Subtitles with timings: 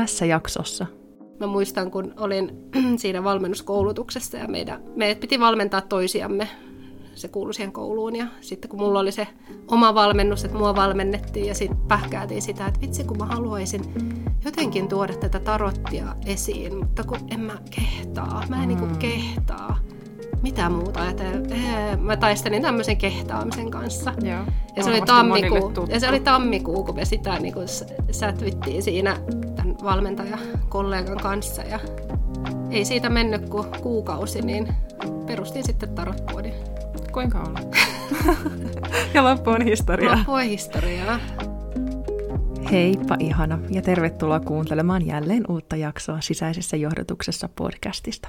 [0.00, 0.86] tässä jaksossa.
[1.40, 6.48] Mä muistan, kun olin siinä valmennuskoulutuksessa ja meidän, meidät piti valmentaa toisiamme.
[7.14, 9.26] Se kuului siihen kouluun ja sitten kun mulla oli se
[9.68, 13.82] oma valmennus, että mua valmennettiin ja sitten pähkäätiin sitä, että vitsi kun mä haluaisin
[14.44, 18.98] jotenkin tuoda tätä tarottia esiin, mutta kun en mä kehtaa, mä en niinku mm.
[18.98, 19.78] kehtaa
[20.42, 21.48] mitä muuta ajatella.
[22.00, 24.12] Mä taistelin tämmöisen kehtaamisen kanssa.
[24.22, 24.44] Joo,
[24.76, 27.54] ja, se oli tammikuu, ja se oli tammikuu, kun me sitä niin
[28.10, 29.16] sätvittiin siinä
[29.80, 31.62] tämän valmentajakollegan kanssa.
[31.62, 31.80] Ja
[32.70, 34.68] ei siitä mennyt kuin kuukausi, niin
[35.26, 36.54] perustin sitten tarotpuodin.
[37.12, 37.56] Kuinka on?
[39.14, 40.16] ja loppu on historiaa.
[40.16, 41.18] Loppu on historiaa.
[42.70, 48.28] Heippa ihana ja tervetuloa kuuntelemaan jälleen uutta jaksoa sisäisessä johdotuksessa podcastista.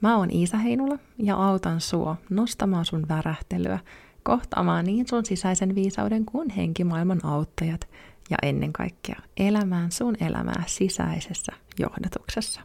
[0.00, 3.78] Mä oon Iisa Heinula ja autan sua nostamaan sun värähtelyä,
[4.22, 7.88] kohtaamaan niin sun sisäisen viisauden kuin henkimaailman auttajat
[8.30, 12.60] ja ennen kaikkea elämään sun elämää sisäisessä johdatuksessa.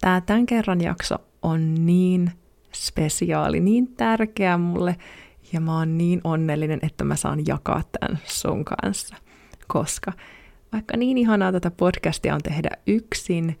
[0.00, 2.32] Tää tämän kerran jakso on niin
[2.74, 4.96] spesiaali, niin tärkeä mulle
[5.52, 9.16] ja mä oon niin onnellinen, että mä saan jakaa tämän sun kanssa.
[9.68, 10.12] Koska
[10.72, 13.58] vaikka niin ihanaa tätä podcastia on tehdä yksin,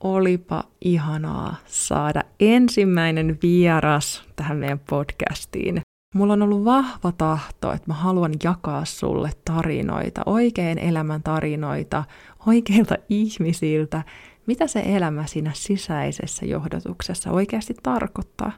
[0.00, 5.82] olipa ihanaa saada ensimmäinen vieras tähän meidän podcastiin.
[6.12, 12.04] Mulla on ollut vahva tahto, että mä haluan jakaa sulle tarinoita, oikein elämän tarinoita,
[12.46, 14.02] oikeilta ihmisiltä,
[14.46, 18.52] mitä se elämä siinä sisäisessä johdotuksessa oikeasti tarkoittaa.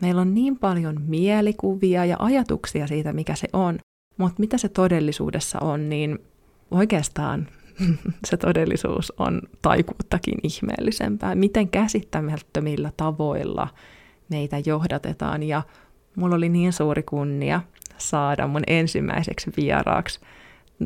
[0.00, 3.78] Meillä on niin paljon mielikuvia ja ajatuksia siitä, mikä se on,
[4.16, 6.18] mutta mitä se todellisuudessa on, niin
[6.70, 7.48] oikeastaan
[8.28, 11.34] se todellisuus on taikuuttakin ihmeellisempää.
[11.34, 13.68] Miten käsittämättömillä tavoilla
[14.28, 15.42] meitä johdatetaan.
[15.42, 15.62] Ja
[16.18, 17.60] mulla oli niin suuri kunnia
[17.98, 20.20] saada mun ensimmäiseksi vieraaksi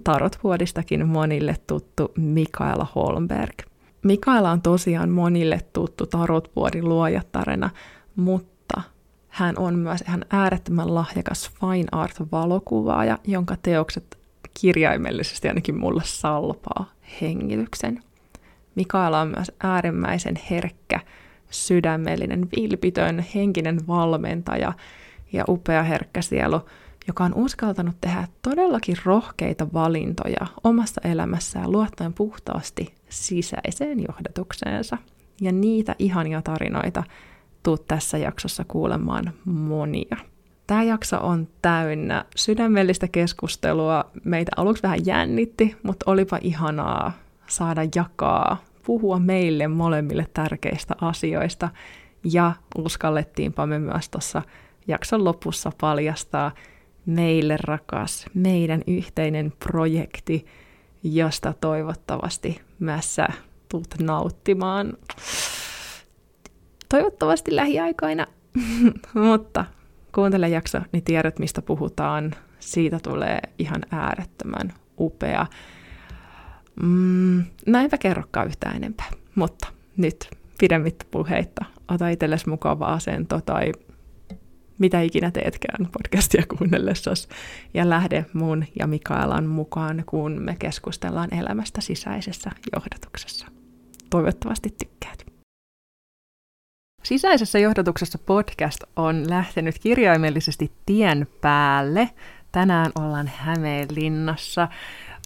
[0.04, 3.54] tarotvuodistakin monille tuttu Mikaela Holmberg.
[4.02, 7.70] Mikaela on tosiaan monille tuttu tarotvuodin luojattarena,
[8.16, 8.82] mutta
[9.28, 14.18] hän on myös ihan äärettömän lahjakas fine art-valokuvaaja, jonka teokset
[14.60, 16.90] kirjaimellisesti ainakin mulle salpaa
[17.20, 18.02] hengityksen.
[18.74, 21.00] Mikaela on myös äärimmäisen herkkä,
[21.50, 24.72] sydämellinen, vilpitön, henkinen valmentaja
[25.32, 26.60] ja upea herkkä sielu,
[27.06, 34.98] joka on uskaltanut tehdä todellakin rohkeita valintoja omassa elämässään luottaen puhtaasti sisäiseen johdatukseensa.
[35.40, 37.04] Ja niitä ihania tarinoita
[37.62, 40.16] tuut tässä jaksossa kuulemaan monia.
[40.66, 44.04] Tämä jakso on täynnä sydämellistä keskustelua.
[44.24, 47.12] Meitä aluksi vähän jännitti, mutta olipa ihanaa
[47.46, 48.56] saada jakaa,
[48.86, 51.68] puhua meille molemmille tärkeistä asioista.
[52.32, 54.42] Ja uskallettiinpa me myös tuossa
[54.88, 56.52] jakson lopussa paljastaa
[57.06, 60.46] meille rakas, meidän yhteinen projekti,
[61.02, 63.28] josta toivottavasti myös sä
[63.68, 64.92] tulet nauttimaan.
[66.88, 68.26] Toivottavasti lähiaikoina,
[69.30, 69.64] mutta
[70.14, 72.34] kuuntele jakso, niin tiedät, mistä puhutaan.
[72.60, 75.46] Siitä tulee ihan äärettömän upea.
[76.82, 81.64] Mm, näinpä kerrokaan yhtään enempää, mutta nyt pidemmittä puheitta.
[81.88, 83.72] Ota itsellesi mukava asento tai
[84.82, 87.28] mitä ikinä teetkään podcastia kuunnellessasi
[87.74, 93.46] ja lähde mun ja Mikaelan mukaan, kun me keskustellaan elämästä sisäisessä johdatuksessa.
[94.10, 95.26] Toivottavasti tykkäät.
[97.02, 102.10] Sisäisessä johdatuksessa podcast on lähtenyt kirjaimellisesti tien päälle.
[102.52, 104.68] Tänään ollaan Hämeenlinnassa.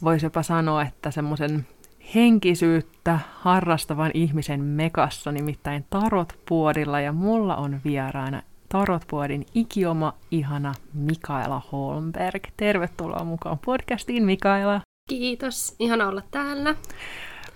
[0.02, 1.66] Voisi jopa sanoa, että semmoisen
[2.14, 8.42] henkisyyttä harrastavan ihmisen mekassa, nimittäin Tarotpuodilla, ja mulla on vieraana
[8.76, 12.42] Tarotpuodin ikioma, ihana Mikaela Holmberg.
[12.56, 14.80] Tervetuloa mukaan podcastiin, Mikaela.
[15.10, 16.74] Kiitos, ihana olla täällä.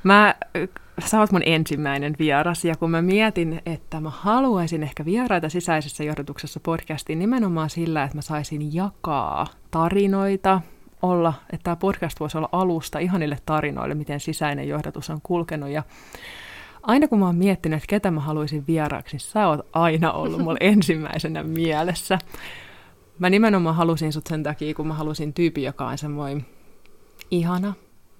[0.02, 0.34] Mä
[1.04, 6.04] sä oot mun ensimmäinen vieras, ja kun mä mietin, että mä haluaisin ehkä vieraita sisäisessä
[6.04, 10.60] johdotuksessa podcastiin nimenomaan sillä, että mä saisin jakaa tarinoita,
[11.02, 15.82] olla, että tämä podcast voisi olla alusta ihanille tarinoille, miten sisäinen johdatus on kulkenut, ja
[16.82, 20.40] aina kun mä oon miettinyt, että ketä mä haluaisin vieraaksi, niin sä oot aina ollut
[20.40, 22.18] mulla ensimmäisenä mielessä.
[23.18, 26.46] Mä nimenomaan halusin sut sen takia, kun mä halusin tyypin, joka on semmoinen
[27.30, 27.74] ihana,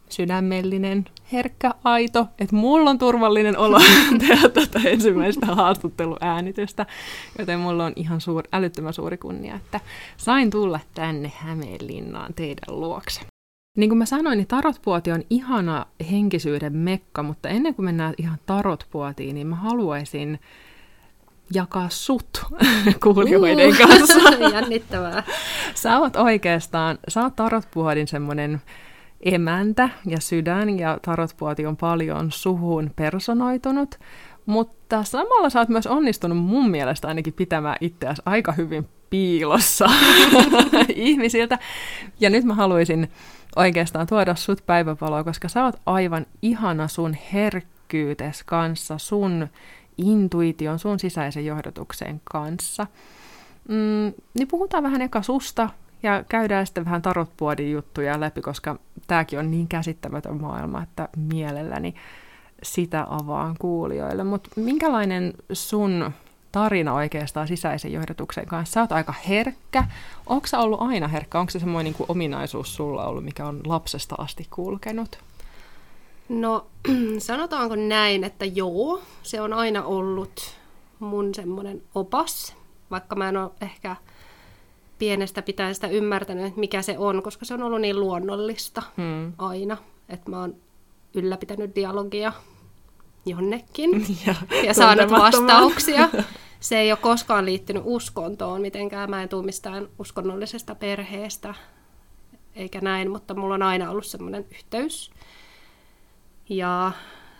[0.08, 3.78] sydämellinen, herkkä, aito, että mulla on turvallinen olo
[4.28, 6.86] tehdä tätä ensimmäistä haastatteluäänitystä,
[7.38, 9.80] joten mulla on ihan suur, älyttömän suuri kunnia, että
[10.16, 13.29] sain tulla tänne Hämeenlinnaan teidän luokse.
[13.76, 18.38] Niin kuin mä sanoin, niin tarotpuoti on ihana henkisyyden mekka, mutta ennen kuin mennään ihan
[18.46, 20.40] tarotpuotiin, niin mä haluaisin
[21.54, 22.44] jakaa sut
[23.04, 24.20] kuulijoiden kanssa.
[24.54, 25.22] Jännittävää.
[25.74, 28.62] Sä oot oikeastaan, sä oot tarotpuodin semmoinen
[29.20, 33.98] emäntä ja sydän ja tarotpuoti on paljon suhun personoitunut,
[34.46, 39.86] mutta samalla sä oot myös onnistunut mun mielestä ainakin pitämään itseäsi aika hyvin piilossa
[40.94, 41.58] ihmisiltä.
[42.20, 43.10] Ja nyt mä haluaisin
[43.56, 49.48] oikeastaan tuoda sut päiväpaloa, koska sä oot aivan ihana sun herkkyytes kanssa, sun
[49.98, 52.86] intuition, sun sisäisen johdotuksen kanssa.
[53.68, 55.68] Mm, niin puhutaan vähän eka susta
[56.02, 61.94] ja käydään sitten vähän tarotpuodin juttuja läpi, koska tämäkin on niin käsittämätön maailma, että mielelläni
[62.62, 64.24] sitä avaan kuulijoille.
[64.24, 66.12] Mutta minkälainen sun
[66.52, 68.72] tarina oikeastaan sisäisen johdatuksen kanssa?
[68.72, 69.84] Sä oot aika herkkä.
[70.26, 71.40] Onko sä ollut aina herkkä?
[71.40, 75.18] Onko se semmoinen niin ominaisuus sulla ollut, mikä on lapsesta asti kulkenut?
[76.28, 76.66] No
[77.18, 80.56] sanotaanko näin, että joo, se on aina ollut
[80.98, 82.56] mun semmoinen opas,
[82.90, 83.96] vaikka mä en ole ehkä
[84.98, 89.32] pienestä pitäen sitä ymmärtänyt, että mikä se on, koska se on ollut niin luonnollista hmm.
[89.38, 89.76] aina,
[90.08, 90.54] että mä oon
[91.14, 92.32] ylläpitänyt dialogia
[93.26, 93.90] jonnekin
[94.26, 94.34] ja,
[94.64, 96.08] ja saanut vastauksia.
[96.60, 99.10] Se ei ole koskaan liittynyt uskontoon mitenkään.
[99.10, 101.54] Mä en tule mistään uskonnollisesta perheestä
[102.54, 105.10] eikä näin, mutta mulla on aina ollut semmoinen yhteys.
[106.48, 106.92] Ja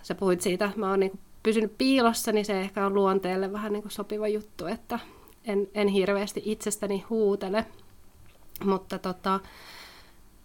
[0.03, 3.85] sä puhuit siitä, mä oon niin pysynyt piilossa, niin se ehkä on luonteelle vähän niin
[3.89, 4.99] sopiva juttu, että
[5.45, 7.67] en, en hirveästi itsestäni huutele.
[8.65, 9.41] Mutta tota,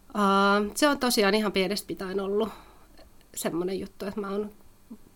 [0.10, 2.50] uh, se on tosiaan ihan pienestä pitäen ollut
[3.36, 4.50] semmoinen juttu, että mä oon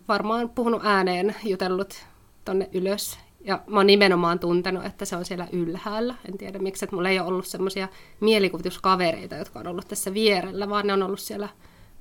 [0.09, 2.05] varmaan puhunut ääneen, jutellut
[2.45, 3.19] tonne ylös.
[3.41, 6.15] Ja mä oon nimenomaan tuntenut, että se on siellä ylhäällä.
[6.27, 7.87] En tiedä miksi, että mulla ei ole ollut semmoisia
[8.19, 11.49] mielikuvituskavereita, jotka on ollut tässä vierellä, vaan ne on ollut siellä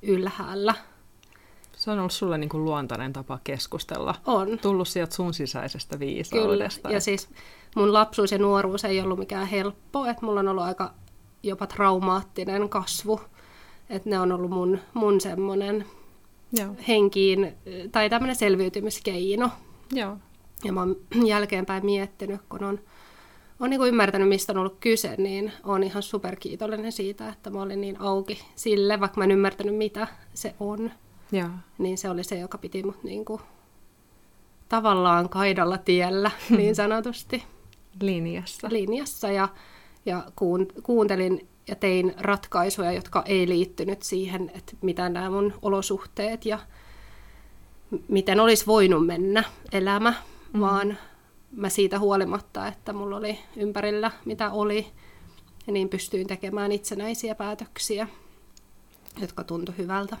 [0.01, 0.75] ylhäällä.
[1.75, 4.15] Se on ollut sulle niin kuin luontainen tapa keskustella.
[4.25, 4.59] On.
[4.59, 6.81] Tullut sieltä sun sisäisestä viisaudesta.
[6.81, 7.29] Kyllä, ja siis
[7.75, 10.93] mun lapsuus ja nuoruus ei ollut mikään helppo, että mulla on ollut aika
[11.43, 13.21] jopa traumaattinen kasvu.
[13.89, 15.85] Että ne on ollut mun, mun semmoinen
[16.51, 16.75] Joo.
[16.87, 17.53] henkiin,
[17.91, 19.49] tai tämmöinen selviytymiskeino.
[19.91, 20.17] Joo.
[20.63, 22.79] Ja mä oon jälkeenpäin miettinyt, kun on,
[23.59, 27.61] on niin kuin ymmärtänyt, mistä on ollut kyse, niin on ihan superkiitollinen siitä, että mä
[27.61, 30.91] olin niin auki sille, vaikka mä en ymmärtänyt, mitä se on.
[31.31, 31.49] Joo.
[31.77, 33.41] Niin se oli se, joka piti mut niin kuin
[34.69, 37.43] tavallaan kaidalla tiellä, niin sanotusti.
[38.01, 38.67] Linjassa.
[38.71, 39.49] Linjassa ja,
[40.05, 40.23] ja
[40.83, 46.59] kuuntelin ja tein ratkaisuja, jotka ei liittynyt siihen, että mitä nämä mun olosuhteet ja
[48.07, 50.13] miten olisi voinut mennä elämä,
[50.53, 50.59] mm.
[50.59, 50.97] vaan
[51.51, 54.87] mä siitä huolimatta, että mulla oli ympärillä mitä oli,
[55.67, 58.07] niin pystyin tekemään itsenäisiä päätöksiä,
[59.21, 60.17] jotka tuntui hyvältä.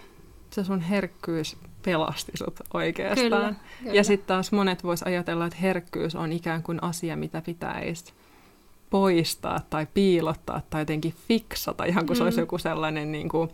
[0.51, 3.29] Se sun herkkyys pelasti sut oikeastaan.
[3.29, 3.93] Kyllä, kyllä.
[3.93, 8.13] Ja sitten taas monet vois ajatella, että herkkyys on ikään kuin asia, mitä pitäisi
[8.89, 12.17] poistaa tai piilottaa tai jotenkin fiksata, ihan kuin mm.
[12.17, 12.41] se olisi mm.
[12.41, 13.49] joku sellainen, niin kuin,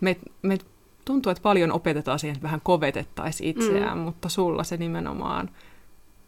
[0.00, 0.58] me, me
[1.04, 4.04] tuntuu, että paljon opetetaan siihen, että vähän kovetettaisiin itseään, mm.
[4.04, 5.50] mutta sulla se nimenomaan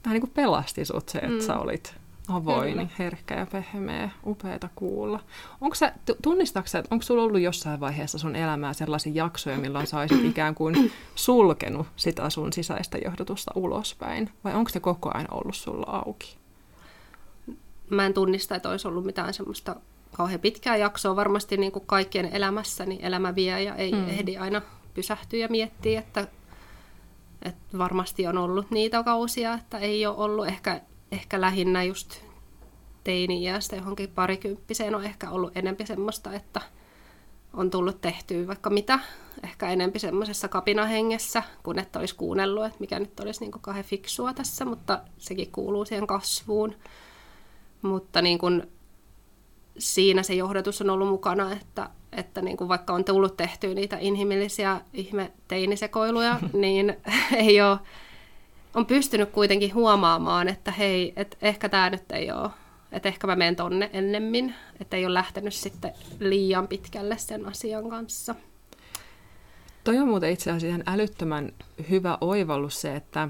[0.04, 1.40] vähän niin kuin pelasti sut se, että mm.
[1.40, 1.94] sä olit
[2.28, 2.88] avoin, Kyllä.
[2.98, 5.20] herkkä ja pehmeä, upeata kuulla.
[5.60, 5.92] Onko sä,
[6.22, 10.54] tunnistatko että onko sulla ollut jossain vaiheessa sun elämää sellaisia jaksoja, milloin sä olisit ikään
[10.54, 14.31] kuin sulkenut sitä sun sisäistä johdotusta ulospäin?
[14.44, 16.39] Vai onko se koko ajan ollut sulla auki?
[17.90, 19.76] Mä en tunnista, että olisi ollut mitään semmoista
[20.12, 21.16] kauhean pitkää jaksoa.
[21.16, 24.08] Varmasti niin kuin kaikkien elämässä niin elämä vie ja ei mm.
[24.08, 24.62] ehdi aina
[24.94, 26.28] pysähtyä ja miettiä, että,
[27.42, 30.80] että varmasti on ollut niitä kausia, että ei ole ollut ehkä,
[31.12, 32.20] ehkä lähinnä just
[33.04, 36.61] teini-iästä johonkin parikymppiseen on ehkä ollut enempi semmoista, että
[37.52, 38.99] on tullut tehtyä vaikka mitä,
[39.42, 44.35] ehkä enempi semmoisessa kapinahengessä, kun että olisi kuunnellut, että mikä nyt olisi niin kahden fiksua
[44.35, 46.75] tässä, mutta sekin kuuluu siihen kasvuun.
[47.82, 48.62] Mutta niin kuin
[49.78, 53.96] siinä se johdatus on ollut mukana, että, että niin kuin vaikka on tullut tehtyä niitä
[54.00, 56.96] inhimillisiä ihme teinisekoiluja, niin
[57.37, 57.78] ei ole,
[58.75, 62.50] on pystynyt kuitenkin huomaamaan, että hei, että ehkä tämä nyt ei ole,
[62.92, 67.90] että ehkä mä menen tonne ennemmin, että ei ole lähtenyt sitten liian pitkälle sen asian
[67.90, 68.34] kanssa.
[69.84, 71.52] Toi on muuten itse asiassa älyttömän
[71.90, 73.28] hyvä oivallus se, että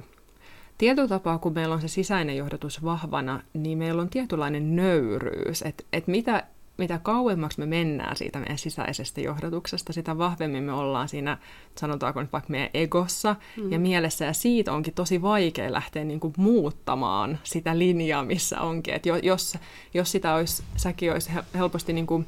[0.80, 5.84] tietyllä tapaa, kun meillä on se sisäinen johdatus vahvana, niin meillä on tietynlainen nöyryys, että
[5.92, 6.46] et mitä,
[6.78, 11.38] mitä kauemmaksi me mennään siitä meidän sisäisestä johdatuksesta, sitä vahvemmin me ollaan siinä,
[11.78, 13.72] sanotaanko nyt vaikka meidän egossa mm.
[13.72, 18.94] ja mielessä, ja siitä onkin tosi vaikea lähteä niin kuin muuttamaan sitä linjaa, missä onkin.
[18.94, 19.58] Et jos,
[19.94, 22.26] jos sitä olisi, säkin olisi helposti niin kuin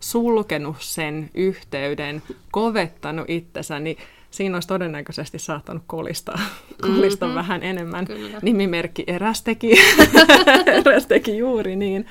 [0.00, 3.96] sulkenut sen yhteyden, kovettanut itsensä, niin
[4.30, 6.38] siinä olisi todennäköisesti saattanut kolista,
[6.82, 7.38] kolista mm-hmm.
[7.38, 8.04] vähän enemmän.
[8.04, 8.38] Kyllä.
[8.42, 9.72] Nimimerkki eräs teki,
[10.86, 12.06] eräs teki juuri niin.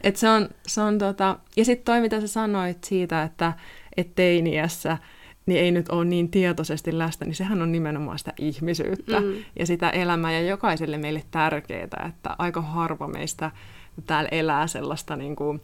[0.00, 3.52] Et se on, se on tota, ja sitten toi, mitä sä sanoit siitä, että
[3.96, 4.98] että teiniässä
[5.46, 9.34] niin ei nyt ole niin tietoisesti läsnä, niin sehän on nimenomaan sitä ihmisyyttä mm.
[9.58, 13.50] ja sitä elämää ja jokaiselle meille tärkeää, että aika harva meistä
[14.06, 15.60] täällä elää sellaista niin kuin,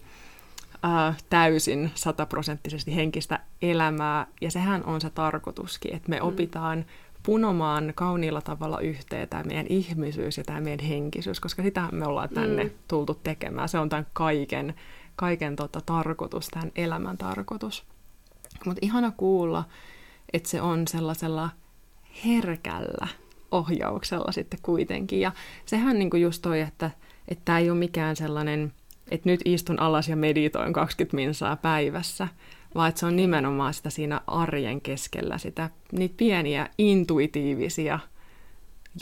[0.85, 6.27] äh, täysin sataprosenttisesti henkistä elämää ja sehän on se tarkoituskin, että me mm.
[6.27, 6.85] opitaan
[7.23, 12.29] punomaan kauniilla tavalla yhteen tämä meidän ihmisyys ja tämä meidän henkisyys, koska sitä me ollaan
[12.29, 12.71] tänne mm.
[12.89, 13.69] tultu tekemään.
[13.69, 14.75] Se on tämän kaiken,
[15.17, 17.85] kaiken tota, tarkoitus, tämän elämän tarkoitus.
[18.65, 19.65] Mutta ihana kuulla,
[20.33, 21.51] että se on sellaisella
[22.25, 23.09] herkällä
[23.51, 25.21] ohjauksella sitten kuitenkin.
[25.21, 25.33] Ja
[25.67, 26.91] sehän niinku just toi, että
[27.45, 28.73] tämä ei ole mikään sellainen,
[29.11, 32.29] että nyt istun alas ja meditoin 20 minsaa päivässä,
[32.75, 37.99] vaan että se on nimenomaan sitä siinä arjen keskellä, sitä, niitä pieniä intuitiivisia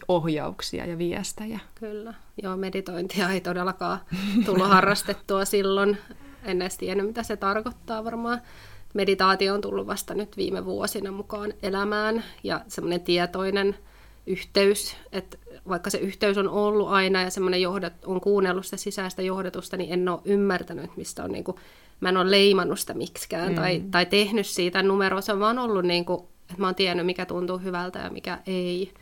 [0.08, 1.60] ohjauksia ja viestejä.
[1.74, 2.14] Kyllä.
[2.42, 4.00] Joo, meditointia ei todellakaan
[4.44, 5.96] tullut harrastettua silloin.
[6.44, 8.40] En edes tiennyt, mitä se tarkoittaa varmaan.
[8.94, 13.76] Meditaatio on tullut vasta nyt viime vuosina mukaan elämään ja semmoinen tietoinen
[14.28, 19.22] yhteys, että vaikka se yhteys on ollut aina ja semmoinen johdat, on kuunnellut sitä sisäistä
[19.22, 21.56] johdatusta, niin en ole ymmärtänyt, mistä on niin kuin
[22.00, 23.54] mä en ole leimannut sitä miksikään mm.
[23.54, 25.20] tai, tai tehnyt siitä numeroa.
[25.20, 28.38] Se on vaan ollut niin kuin, että mä oon tiennyt, mikä tuntuu hyvältä ja mikä
[28.46, 28.92] ei.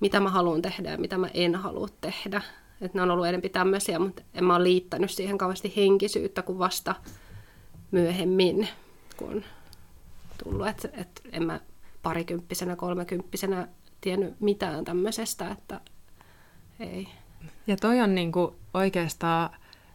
[0.00, 2.42] Mitä mä haluan tehdä ja mitä mä en halua tehdä.
[2.80, 6.58] Että ne on ollut enemmän tämmöisiä, mutta en mä ole liittänyt siihen kauheasti henkisyyttä kuin
[6.58, 6.94] vasta
[7.90, 8.68] myöhemmin,
[9.16, 9.44] kun on
[10.44, 10.66] tullut.
[10.66, 11.60] Että et en mä
[12.02, 13.68] parikymppisenä, kolmekymppisenä
[14.04, 15.80] tiennyt mitään tämmöisestä, että
[16.80, 17.08] ei.
[17.66, 19.50] Ja toi on niinku oikeastaan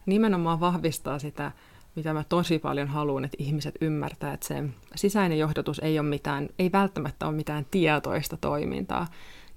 [0.06, 1.52] nimenomaan vahvistaa sitä
[1.96, 4.64] mitä mä tosi paljon haluan, että ihmiset ymmärtää, että se
[4.94, 9.06] sisäinen johdatus ei ole mitään, ei välttämättä ole mitään tietoista toimintaa.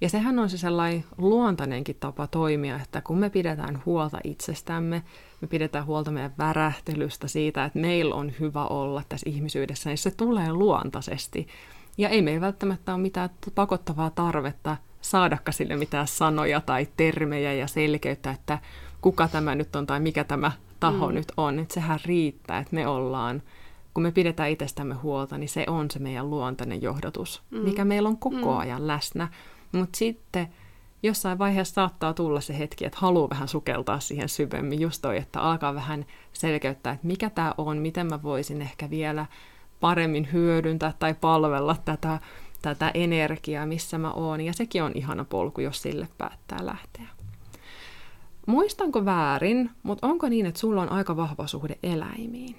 [0.00, 5.02] Ja sehän on se sellainen luontainenkin tapa toimia, että kun me pidetään huolta itsestämme,
[5.40, 10.10] me pidetään huolta meidän värähtelystä siitä, että meillä on hyvä olla tässä ihmisyydessä, niin se
[10.10, 11.46] tulee luontaisesti.
[11.98, 17.66] Ja ei meillä välttämättä ole mitään pakottavaa tarvetta saadakka sille mitään sanoja tai termejä ja
[17.66, 18.58] selkeyttä, että
[19.00, 21.14] kuka tämä nyt on tai mikä tämä taho mm.
[21.14, 21.58] nyt on.
[21.58, 23.42] Että sehän riittää, että me ollaan,
[23.94, 27.58] kun me pidetään itsestämme huolta, niin se on se meidän luontainen johdatus, mm.
[27.58, 28.58] mikä meillä on koko mm.
[28.58, 29.28] ajan läsnä.
[29.72, 30.48] Mutta sitten
[31.02, 35.40] jossain vaiheessa saattaa tulla se hetki, että haluaa vähän sukeltaa siihen syvemmin, just toi, että
[35.40, 39.26] alkaa vähän selkeyttää, että mikä tämä on, miten mä voisin ehkä vielä
[39.84, 42.18] paremmin hyödyntää tai palvella tätä,
[42.62, 44.40] tätä energiaa, missä mä oon.
[44.40, 47.06] Ja sekin on ihana polku, jos sille päättää lähteä.
[48.46, 52.56] Muistanko väärin, mutta onko niin, että sulla on aika vahva suhde eläimiin?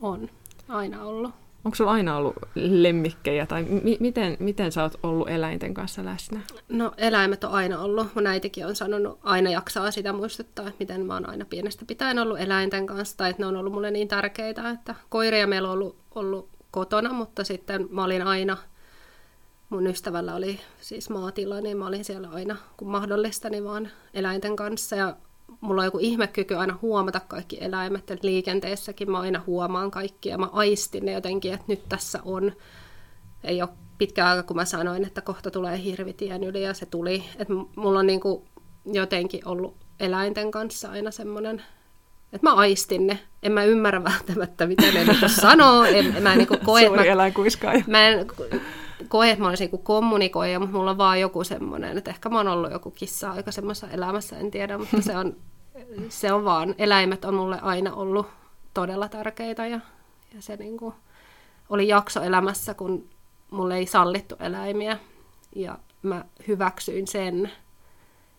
[0.00, 0.28] On,
[0.68, 1.34] aina ollut.
[1.64, 6.40] Onko sulla aina ollut lemmikkejä tai mi- miten, miten sä oot ollut eläinten kanssa läsnä?
[6.68, 8.14] No eläimet on aina ollut.
[8.14, 12.18] Mun äitikin on sanonut, aina jaksaa sitä muistuttaa, että miten mä oon aina pienestä pitäen
[12.18, 15.74] ollut eläinten kanssa tai että ne on ollut mulle niin tärkeitä, että koiria meillä on
[15.74, 18.56] ollut, ollut kotona, mutta sitten mä olin aina–
[19.72, 24.56] mun ystävällä oli siis maatila, niin mä olin siellä aina, kun mahdollista, niin vaan eläinten
[24.56, 24.96] kanssa.
[24.96, 25.16] Ja
[25.60, 29.90] mulla on joku ihmekyky aina huomata kaikki eläimet, että liikenteessäkin mä aina huomaan
[30.24, 32.52] ja mä aistin ne jotenkin, että nyt tässä on.
[33.44, 37.24] Ei ole pitkä aika, kun mä sanoin, että kohta tulee hirvitien yli ja se tuli.
[37.38, 38.44] Että mulla on niin kuin
[38.86, 41.62] jotenkin ollut eläinten kanssa aina semmoinen,
[42.32, 43.18] että mä aistin ne.
[43.42, 45.84] En mä ymmärrä välttämättä, mitä ne niin sanoo.
[45.84, 47.84] En, en mä niin koe, Suuri eläinkuiskaaja.
[47.86, 48.26] Mä en
[49.08, 52.36] koe, että mä olisin kuin kommunikoija, mutta mulla on vaan joku semmoinen, että ehkä mä
[52.36, 55.36] oon ollut joku kissa aika semmoisessa elämässä, en tiedä, mutta se on,
[56.08, 58.26] se on vaan, eläimet on mulle aina ollut
[58.74, 59.80] todella tärkeitä ja,
[60.34, 60.94] ja se niin kuin
[61.70, 63.08] oli jakso elämässä, kun
[63.50, 64.98] mulle ei sallittu eläimiä
[65.56, 67.50] ja mä hyväksyin sen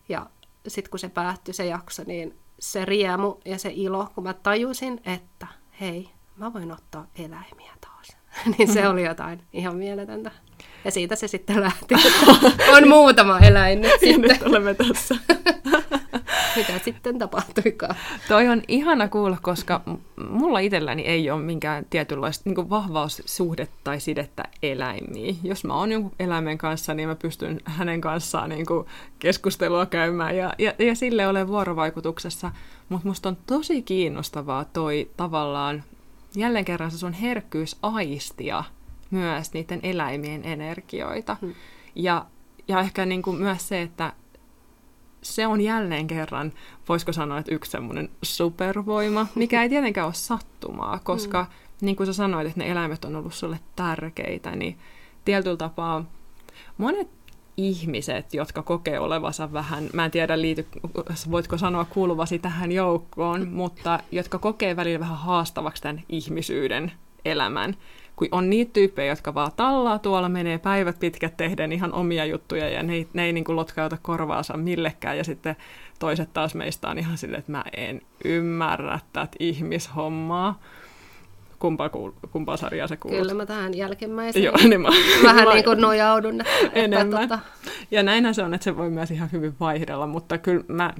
[0.08, 0.26] ja
[0.68, 5.00] sitten kun se päättyi se jakso, niin se riemu ja se ilo, kun mä tajusin,
[5.04, 5.46] että
[5.80, 8.16] hei, mä voin ottaa eläimiä taas.
[8.58, 10.30] niin se oli jotain ihan mieletöntä.
[10.84, 11.94] Ja siitä se sitten lähti.
[12.76, 14.20] on muutama eläin nyt sitten.
[14.20, 15.14] nyt olemme tässä.
[16.56, 17.96] Mitä sitten tapahtuikaan?
[18.28, 19.80] Toi on ihana kuulla, koska
[20.30, 25.38] mulla itselläni ei ole minkään tietynlaista niin vahvaa suhdetta tai sidettä eläimiin.
[25.42, 28.86] Jos mä oon jonkun eläimen kanssa, niin mä pystyn hänen kanssaan niin kuin
[29.18, 32.52] keskustelua käymään ja, ja, ja sille olen vuorovaikutuksessa.
[32.88, 35.84] Mutta musta on tosi kiinnostavaa toi tavallaan,
[36.36, 38.64] jälleen kerran se sun herkkyys aistia
[39.10, 41.36] myös niiden eläimien energioita.
[41.40, 41.54] Hmm.
[41.94, 42.26] Ja,
[42.68, 44.12] ja ehkä niin kuin myös se, että
[45.24, 46.52] se on jälleen kerran,
[46.88, 51.52] voisiko sanoa, että yksi semmoinen supervoima, mikä ei tietenkään ole sattumaa, koska hmm.
[51.80, 54.78] niin kuin sä sanoit, että ne eläimet on ollut sulle tärkeitä, niin
[55.24, 56.04] tietyllä tapaa
[56.78, 57.08] monet
[57.56, 60.66] ihmiset, jotka kokee olevansa vähän, mä en tiedä liity,
[61.30, 66.92] voitko sanoa kuuluvasi tähän joukkoon, mutta jotka kokee välillä vähän haastavaksi tämän ihmisyyden
[67.24, 67.76] elämän.
[68.16, 72.68] Kun on niitä tyyppejä, jotka vaan tallaa tuolla, menee päivät pitkät tehden ihan omia juttuja
[72.68, 75.18] ja ne, ne ei niin kuin lotkauta korvaansa millekään.
[75.18, 75.56] Ja sitten
[75.98, 80.60] toiset taas meistä on ihan silleen, että mä en ymmärrä tätä ihmishommaa
[81.58, 83.20] kumpaa, kuul- kumpaa sarjaa se kuuluu.
[83.20, 84.88] Kyllä mä tähän jälkimmäiseen Joo, niin mä,
[85.22, 86.40] vähän mä, niin kuin nojaudun.
[86.40, 87.22] Että, enemmän.
[87.22, 87.50] Että, tota...
[87.90, 90.94] Ja näinhän se on, että se voi myös ihan hyvin vaihdella, mutta kyllä mä,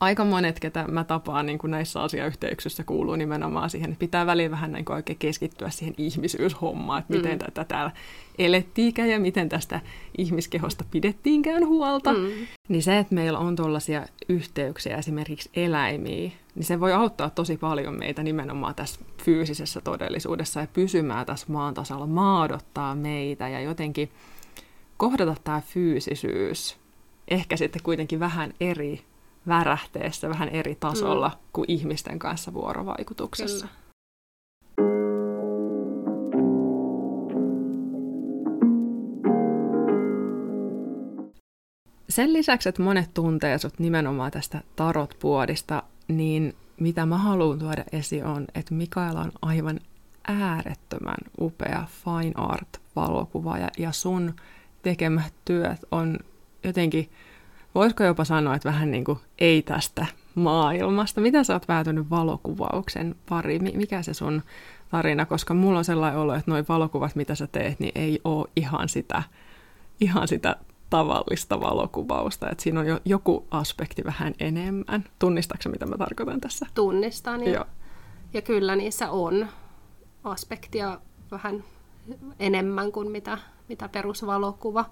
[0.00, 4.50] aika monet, ketä mä tapaan niin kuin näissä asiayhteyksissä, kuuluu nimenomaan siihen, että pitää väliin
[4.50, 7.38] vähän niin kuin oikein keskittyä siihen ihmisyyshommaan, että miten mm.
[7.38, 7.90] tätä täällä
[8.38, 9.80] elettiinkään ja miten tästä
[10.18, 12.12] ihmiskehosta pidettiinkään huolta.
[12.12, 12.28] Mm.
[12.68, 17.98] Niin se, että meillä on tuollaisia yhteyksiä esimerkiksi eläimiä, niin se voi auttaa tosi paljon
[17.98, 24.10] meitä nimenomaan tässä fyysisessä todellisuudessa ja pysymään tässä maan tasalla, maadottaa meitä ja jotenkin
[24.96, 26.76] kohdata tämä fyysisyys
[27.28, 29.04] ehkä sitten kuitenkin vähän eri
[29.48, 31.38] värähteessä, vähän eri tasolla mm.
[31.52, 33.66] kuin ihmisten kanssa vuorovaikutuksessa.
[33.66, 33.86] Kyllä.
[42.08, 48.24] Sen lisäksi, että monet tuntee sut nimenomaan tästä tarot-puodista, niin mitä mä haluan tuoda esiin
[48.24, 49.80] on, että Mikaela on aivan
[50.28, 54.34] äärettömän upea fine art-valokuva ja, ja sun
[54.82, 56.18] tekemät työt on
[56.64, 57.10] jotenkin,
[57.76, 61.20] voisiko jopa sanoa, että vähän niin kuin ei tästä maailmasta.
[61.20, 63.70] Mitä sä oot päätynyt valokuvauksen pariin?
[63.74, 64.42] Mikä se sun
[64.90, 65.26] tarina?
[65.26, 68.88] Koska mulla on sellainen olo, että nuo valokuvat, mitä sä teet, niin ei ole ihan
[68.88, 69.22] sitä,
[70.00, 70.56] ihan sitä
[70.90, 75.04] tavallista valokuvausta, että siinä on jo joku aspekti vähän enemmän.
[75.18, 76.66] Tunnistatko mitä mä tarkoitan tässä?
[76.74, 77.64] Tunnistan ja, Joo.
[78.32, 79.46] ja kyllä niissä on
[80.24, 81.64] aspektia vähän
[82.38, 84.84] enemmän kuin mitä, mitä perusvalokuva,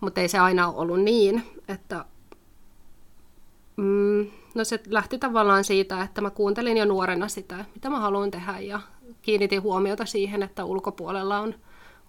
[0.00, 2.04] mutta ei se aina ollut niin, että
[3.76, 8.30] mm, no se lähti tavallaan siitä, että mä kuuntelin jo nuorena sitä, mitä mä haluan
[8.30, 8.80] tehdä ja
[9.22, 11.54] kiinnitin huomiota siihen, että ulkopuolella on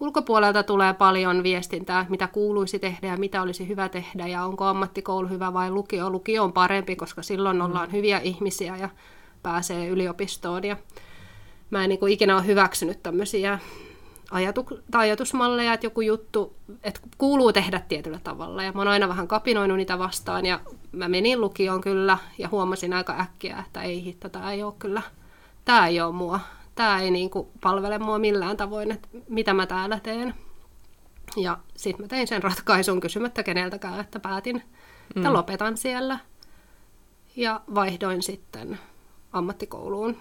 [0.01, 5.27] ulkopuolelta tulee paljon viestintää, mitä kuuluisi tehdä ja mitä olisi hyvä tehdä ja onko ammattikoulu
[5.27, 6.10] hyvä vai lukio.
[6.10, 7.61] Lukio on parempi, koska silloin mm.
[7.61, 8.89] ollaan hyviä ihmisiä ja
[9.44, 10.63] pääsee yliopistoon.
[10.63, 10.77] Ja
[11.70, 13.59] mä en niin kuin ikinä ole hyväksynyt tämmöisiä
[14.31, 18.63] ajatu- tai ajatusmalleja, että joku juttu, että kuuluu tehdä tietyllä tavalla.
[18.63, 20.59] Ja mä oon aina vähän kapinoinut niitä vastaan ja
[20.91, 25.01] mä menin lukioon kyllä ja huomasin aika äkkiä, että ei hitto, tämä ei ole kyllä,
[25.65, 26.39] tämä ei ole mua
[26.75, 30.33] tämä ei niinku palvele mua millään tavoin, että mitä mä täällä teen.
[31.37, 34.63] Ja sitten mä tein sen ratkaisun kysymättä keneltäkään, että päätin,
[35.15, 35.33] että mm.
[35.33, 36.20] lopetan siellä.
[37.35, 38.79] Ja vaihdoin sitten
[39.33, 40.17] ammattikouluun.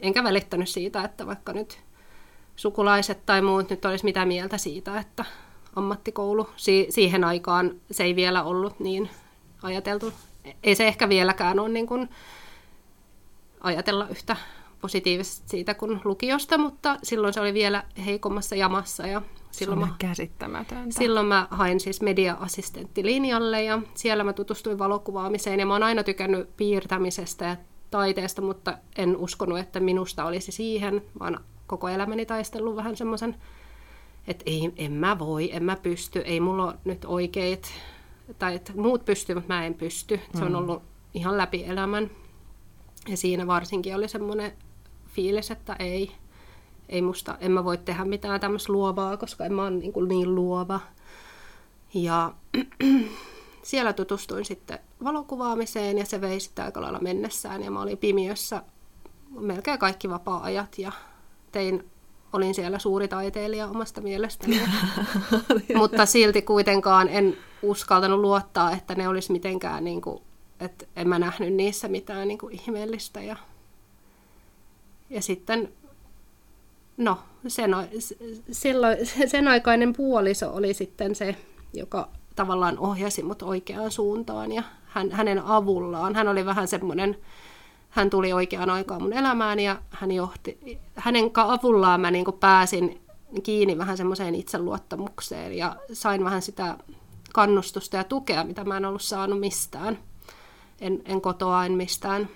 [0.00, 1.80] Enkä välittänyt siitä, että vaikka nyt
[2.56, 5.24] sukulaiset tai muut nyt olisi mitä mieltä siitä, että
[5.76, 9.10] ammattikoulu, si- siihen aikaan se ei vielä ollut niin
[9.62, 10.12] ajateltu.
[10.62, 12.08] Ei se ehkä vieläkään ole niin kuin
[13.60, 14.36] ajatella yhtä
[14.80, 19.06] positiivisesti siitä kuin lukiosta, mutta silloin se oli vielä heikommassa jamassa.
[19.06, 20.98] Ja silloin mä, käsittämätöntä.
[20.98, 26.56] Silloin mä hain siis media-assistenttilinjalle ja siellä mä tutustuin valokuvaamiseen ja mä oon aina tykännyt
[26.56, 27.56] piirtämisestä ja
[27.90, 31.02] taiteesta, mutta en uskonut, että minusta olisi siihen.
[31.20, 33.36] Oon koko elämäni taistellut vähän semmoisen,
[34.26, 37.72] että ei, en mä voi, en mä pysty, ei mulla ole nyt oikeit,
[38.38, 40.20] tai että muut pystyvät, mutta mä en pysty.
[40.34, 40.58] Se on mm.
[40.58, 40.82] ollut
[41.14, 42.10] ihan läpi elämän.
[43.08, 44.52] Ja siinä varsinkin oli semmoinen
[45.06, 46.12] fiilis, että ei,
[46.88, 50.08] ei musta, en mä voi tehdä mitään tämmöistä luovaa, koska en mä ole niin, kuin
[50.08, 50.80] niin luova.
[51.94, 52.34] Ja
[53.62, 58.62] siellä tutustuin sitten valokuvaamiseen ja se vei sitten aika lailla mennessään ja mä olin pimiössä
[59.30, 60.92] melkein kaikki vapaa-ajat ja
[61.56, 61.90] tein,
[62.32, 64.60] olin siellä suuri taiteilija omasta mielestäni.
[65.74, 70.22] mutta silti kuitenkaan en uskaltanut luottaa, että ne olisi mitenkään, niin kuin,
[70.60, 73.36] että en mä nähnyt niissä mitään niin kuin ihmeellistä ja
[75.10, 75.72] ja sitten,
[76.96, 77.70] no, sen,
[78.50, 78.96] silloin,
[79.32, 81.36] sen aikainen puoliso oli sitten se,
[81.72, 87.16] joka tavallaan ohjasi mut oikeaan suuntaan ja hän, hänen avullaan, hän oli vähän semmoinen,
[87.96, 93.00] hän tuli oikeaan aikaan mun elämään ja hän johti, hänen avullaan mä niin pääsin
[93.42, 96.78] kiinni vähän semmoiseen itseluottamukseen ja sain vähän sitä
[97.32, 99.98] kannustusta ja tukea, mitä mä en ollut saanut mistään.
[100.80, 102.28] En, en kotoa, en mistään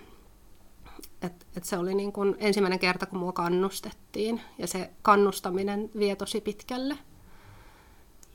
[1.23, 4.41] et, et se oli niin kun ensimmäinen kerta, kun mua kannustettiin.
[4.59, 6.99] Ja se kannustaminen vie tosi pitkälle.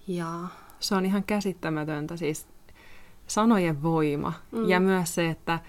[0.07, 0.47] Ja...
[0.79, 2.47] Se on ihan käsittämätöntä, siis
[3.27, 4.33] sanojen voima.
[4.51, 4.69] Mm.
[4.69, 5.59] Ja myös se, että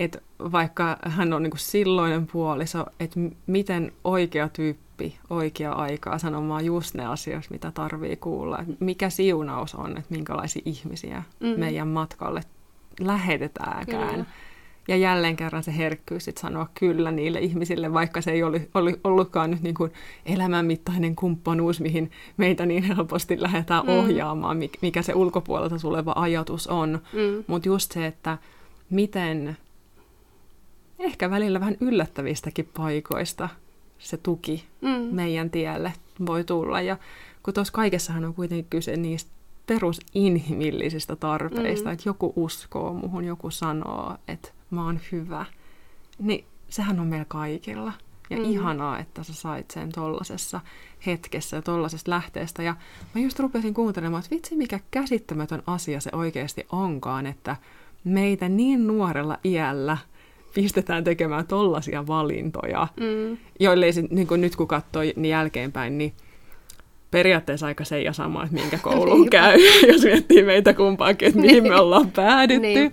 [0.00, 6.94] et vaikka hän on niin silloinen puoliso, että miten oikea tyyppi oikea aikaa sanomaan just
[6.94, 8.58] ne asiat, mitä tarvii kuulla.
[8.58, 11.60] Et mikä siunaus on, että minkälaisia ihmisiä mm.
[11.60, 12.40] meidän matkalle
[13.00, 14.10] lähetetäänkään.
[14.10, 14.24] Kyllä
[14.88, 19.00] Ja jälleen kerran se herkkyys sit sanoa kyllä niille ihmisille, vaikka se ei oli, oli
[19.04, 19.92] ollutkaan nyt niin kuin
[20.26, 23.88] elämänmittainen kumppanuus, mihin meitä niin helposti lähdetään mm.
[23.88, 27.00] ohjaamaan, mikä se ulkopuolelta tuleva ajatus on.
[27.12, 27.44] Mm.
[27.46, 28.38] Mutta just se, että
[28.90, 29.56] miten
[31.00, 33.48] ehkä välillä vähän yllättävistäkin paikoista
[33.98, 34.88] se tuki mm.
[34.90, 35.92] meidän tielle
[36.26, 36.80] voi tulla.
[36.80, 36.96] Ja
[37.42, 39.30] kun tuossa kaikessahan on kuitenkin kyse niistä
[39.66, 41.92] perusinhimillisistä tarpeista, mm.
[41.92, 45.46] että joku uskoo muhun, joku sanoo, että mä oon hyvä,
[46.18, 47.92] niin sehän on meillä kaikilla.
[48.30, 48.44] Ja mm.
[48.44, 50.60] ihanaa, että sä sait sen tollasessa
[51.06, 52.62] hetkessä ja tollasesta lähteestä.
[52.62, 52.76] Ja
[53.14, 57.56] mä just rupesin kuuntelemaan, että vitsi mikä käsittämätön asia se oikeasti onkaan, että
[58.04, 59.98] meitä niin nuorella iällä
[60.54, 63.38] pistetään tekemään tollaisia valintoja, mm.
[63.60, 66.12] joille ei niin kuin nyt kun katsoo niin jälkeenpäin, niin
[67.10, 69.58] periaatteessa aika se ja sama, että minkä koulun käy,
[69.92, 72.84] jos miettii meitä kumpaakin, että mihin me ollaan päädytty.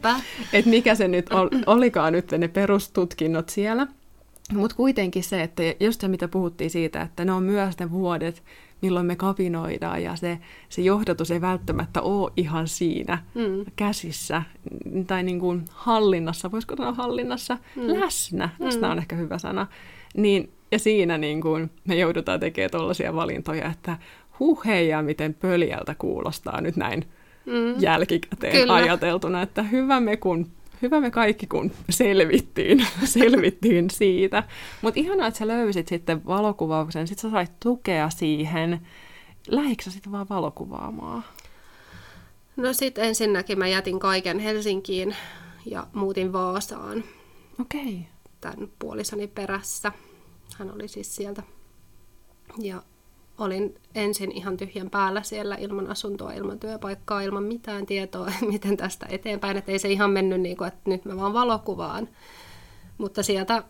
[0.54, 3.88] Että mikä se nyt ol, olikaan nyt ne perustutkinnot siellä.
[4.54, 8.43] Mutta kuitenkin se, että just se mitä puhuttiin siitä, että ne on myös ne vuodet,
[8.82, 13.66] milloin me kapinoidaan ja se, se johdatus ei välttämättä ole ihan siinä mm.
[13.76, 14.44] käsissä
[15.08, 18.00] tai niin kuin hallinnassa, voisiko sanoa hallinnassa, mm.
[18.00, 18.92] läsnä, läsnä mm.
[18.92, 19.68] on ehkä hyvä sana,
[20.18, 23.98] niin ja siinä niin kuin me joudutaan tekemään tuollaisia valintoja, että
[24.40, 27.04] huh ja miten pöljältä kuulostaa nyt näin
[27.46, 27.82] mm.
[27.82, 28.74] jälkikäteen Kyllä.
[28.74, 34.44] ajateltuna, että hyvä me, kun, hyvä me kaikki kun selvittiin, selvittiin siitä.
[34.82, 38.88] Mutta ihanaa, että sä löysit sitten valokuvauksen, sitten sä sait tukea siihen.
[39.48, 41.24] Lähikö sä sitten vaan valokuvaamaan?
[42.56, 45.16] No sitten ensinnäkin mä jätin kaiken Helsinkiin
[45.66, 47.04] ja muutin Vaasaan.
[47.60, 47.82] Okei.
[47.82, 47.98] Okay.
[48.42, 49.92] Tämän puolisoni perässä.
[50.58, 51.44] Hän oli siis sieltä.
[52.58, 52.84] Ja
[53.38, 59.06] olin ensin ihan tyhjän päällä siellä ilman asuntoa, ilman työpaikkaa, ilman mitään tietoa, miten tästä
[59.10, 59.58] eteenpäin.
[59.58, 62.10] Että ei se ihan mennyt niin kuin, että nyt mä vaan valokuvaan.
[62.97, 63.63] Mutta sieltä,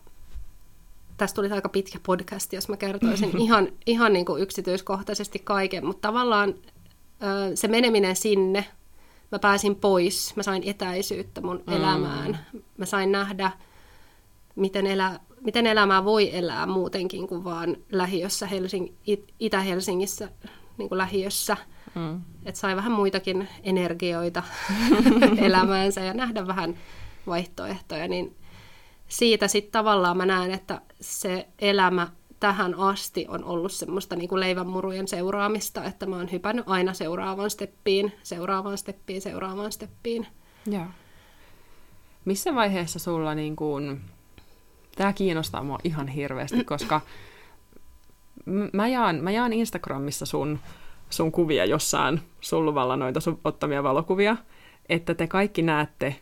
[1.17, 5.85] tästä tuli aika pitkä podcast, jos mä kertoisin ihan, ihan niin kuin yksityiskohtaisesti kaiken.
[5.85, 6.53] Mutta tavallaan
[7.55, 8.65] se meneminen sinne,
[9.31, 11.73] mä pääsin pois, mä sain etäisyyttä mun mm.
[11.73, 12.39] elämään.
[12.77, 13.51] Mä sain nähdä,
[14.55, 18.87] miten elää miten elämää voi elää muutenkin kuin vaan lähiössä, Helsing,
[19.39, 20.29] Itä-Helsingissä
[20.77, 21.57] niin kuin lähiössä.
[21.95, 22.21] Mm.
[22.45, 24.43] Että sai vähän muitakin energioita
[25.37, 26.77] elämäänsä ja nähdä vähän
[27.27, 28.07] vaihtoehtoja.
[28.07, 28.35] Niin
[29.07, 32.07] siitä sitten tavallaan mä näen, että se elämä
[32.39, 37.49] tähän asti on ollut semmoista niin kuin leivänmurujen seuraamista, että mä oon hypännyt aina seuraavaan
[37.49, 40.27] steppiin, seuraavaan steppiin, seuraavaan steppiin.
[40.65, 40.85] Joo.
[42.25, 44.01] Missä vaiheessa sulla niin kuin
[44.97, 47.01] Tämä kiinnostaa mua ihan hirveästi, koska
[48.73, 50.59] mä jaan, mä jaan Instagramissa sun,
[51.09, 54.37] sun kuvia jossain sulluvalla noita sun ottamia valokuvia,
[54.89, 56.15] että te kaikki näette.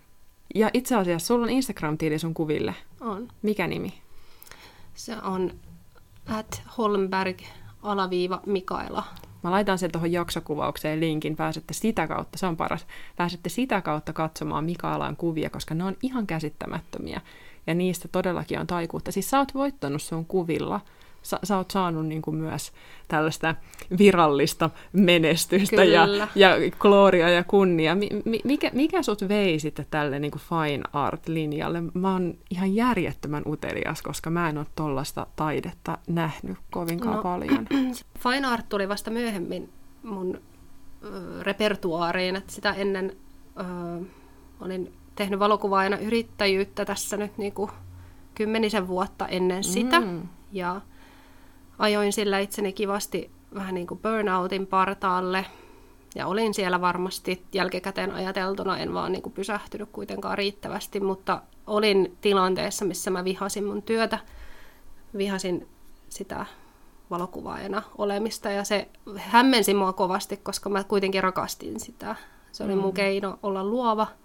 [0.56, 2.76] Ja itse asiassa sulla on Instagram-tili sun kuville.
[3.02, 3.28] On.
[3.42, 3.94] Mikä nimi?
[4.94, 5.52] Se on
[6.28, 7.40] at Holmberg
[7.84, 9.04] alaviiva Mikaela.
[9.44, 14.14] Mä laitan sen tuohon jaksokuvaukseen linkin, pääsette sitä kautta, se on paras, pääsette sitä kautta
[14.14, 17.22] katsomaan Mikaelan kuvia, koska ne on ihan käsittämättömiä
[17.67, 19.12] ja niistä todellakin on taikuutta.
[19.12, 20.82] Siis sä oot voittanut sun kuvilla,
[21.21, 22.71] sä, sä oot saanut niin kuin myös
[23.08, 23.56] tällaista
[23.97, 26.49] virallista menestystä ja, ja
[26.80, 27.95] gloria ja kunnia.
[27.95, 28.10] Mi,
[28.43, 31.84] mikä, mikä sut vei sitten tälle niin kuin fine art-linjalle?
[31.93, 37.67] Mä oon ihan järjettömän utelias, koska mä en ole tollasta taidetta nähnyt kovinkaan no, paljon.
[38.23, 39.69] Fine art tuli vasta myöhemmin
[40.04, 40.41] mun
[41.41, 43.15] repertuaariin, että sitä ennen
[43.60, 44.06] ö,
[44.60, 47.71] olin tehnyt valokuvaajana yrittäjyyttä tässä nyt niin kuin
[48.36, 49.99] kymmenisen vuotta ennen sitä.
[49.99, 50.28] Mm.
[50.51, 50.82] Ja
[51.80, 55.45] ajoin sillä itseni kivasti vähän niin kuin burnoutin partaalle.
[56.15, 62.17] Ja olin siellä varmasti jälkikäteen ajateltuna, en vaan niin kuin pysähtynyt kuitenkaan riittävästi, mutta olin
[62.21, 64.19] tilanteessa, missä mä vihasin mun työtä.
[65.17, 65.67] Vihasin
[66.10, 66.45] sitä
[67.10, 72.15] valokuvaajana olemista ja se hämmensi mua kovasti, koska mä kuitenkin rakastin sitä.
[72.51, 72.95] Se oli mun mm.
[72.95, 74.08] keino olla luova–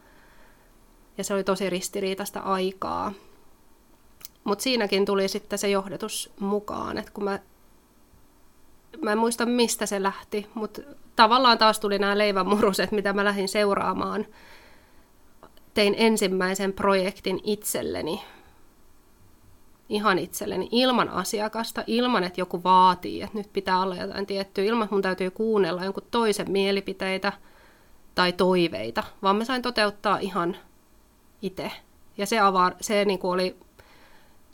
[1.20, 3.12] ja se oli tosi ristiriitaista aikaa.
[4.44, 7.38] Mutta siinäkin tuli sitten se johdatus mukaan, että kun mä,
[9.02, 10.82] mä en muista mistä se lähti, mutta
[11.16, 14.26] tavallaan taas tuli nämä leivänmuruset, mitä mä lähdin seuraamaan.
[15.74, 18.22] Tein ensimmäisen projektin itselleni,
[19.88, 24.84] ihan itselleni, ilman asiakasta, ilman, että joku vaatii, että nyt pitää olla jotain tiettyä, ilman,
[24.84, 27.32] että mun täytyy kuunnella jonkun toisen mielipiteitä
[28.14, 30.56] tai toiveita, vaan mä sain toteuttaa ihan
[31.42, 31.72] itse.
[32.18, 33.56] Ja se, avaar, se niin kuin oli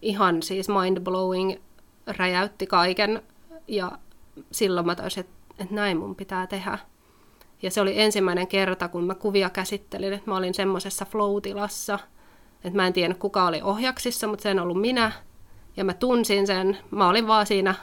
[0.03, 1.61] ihan siis mind-blowing,
[2.07, 3.23] räjäytti kaiken
[3.69, 3.93] ja
[4.51, 6.79] silloin mä taisin, että, että näin mun pitää tehdä.
[7.63, 11.99] Ja se oli ensimmäinen kerta, kun mä kuvia käsittelin, että mä olin semmoisessa flow-tilassa,
[12.65, 15.13] Et mä en tiedä, kuka oli ohjaksissa, mutta se en ollut minä.
[15.77, 16.79] Ja mä tunsin sen.
[16.91, 17.75] Mä olin vaan siinä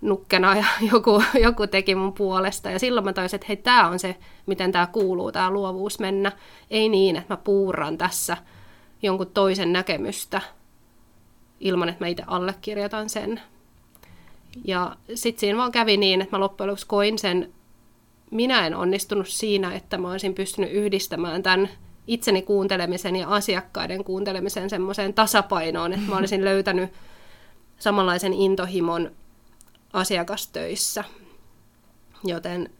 [0.00, 2.70] nukkena ja joku, joku teki mun puolesta.
[2.70, 6.32] Ja silloin mä taisin, että hei, tämä on se, miten tämä kuuluu, tämä luovuus mennä.
[6.70, 8.36] Ei niin, että mä puurran tässä
[9.02, 10.40] jonkun toisen näkemystä
[11.60, 13.40] ilman, että mä itse allekirjoitan sen.
[14.64, 17.52] Ja sitten siinä vaan kävi niin, että mä loppujen lopuksi koin sen,
[18.30, 21.68] minä en onnistunut siinä, että mä olisin pystynyt yhdistämään tämän
[22.06, 26.90] itseni kuuntelemisen ja asiakkaiden kuuntelemisen semmoiseen tasapainoon, että mä olisin löytänyt
[27.78, 29.10] samanlaisen intohimon
[29.92, 31.04] asiakastöissä.
[32.24, 32.70] Joten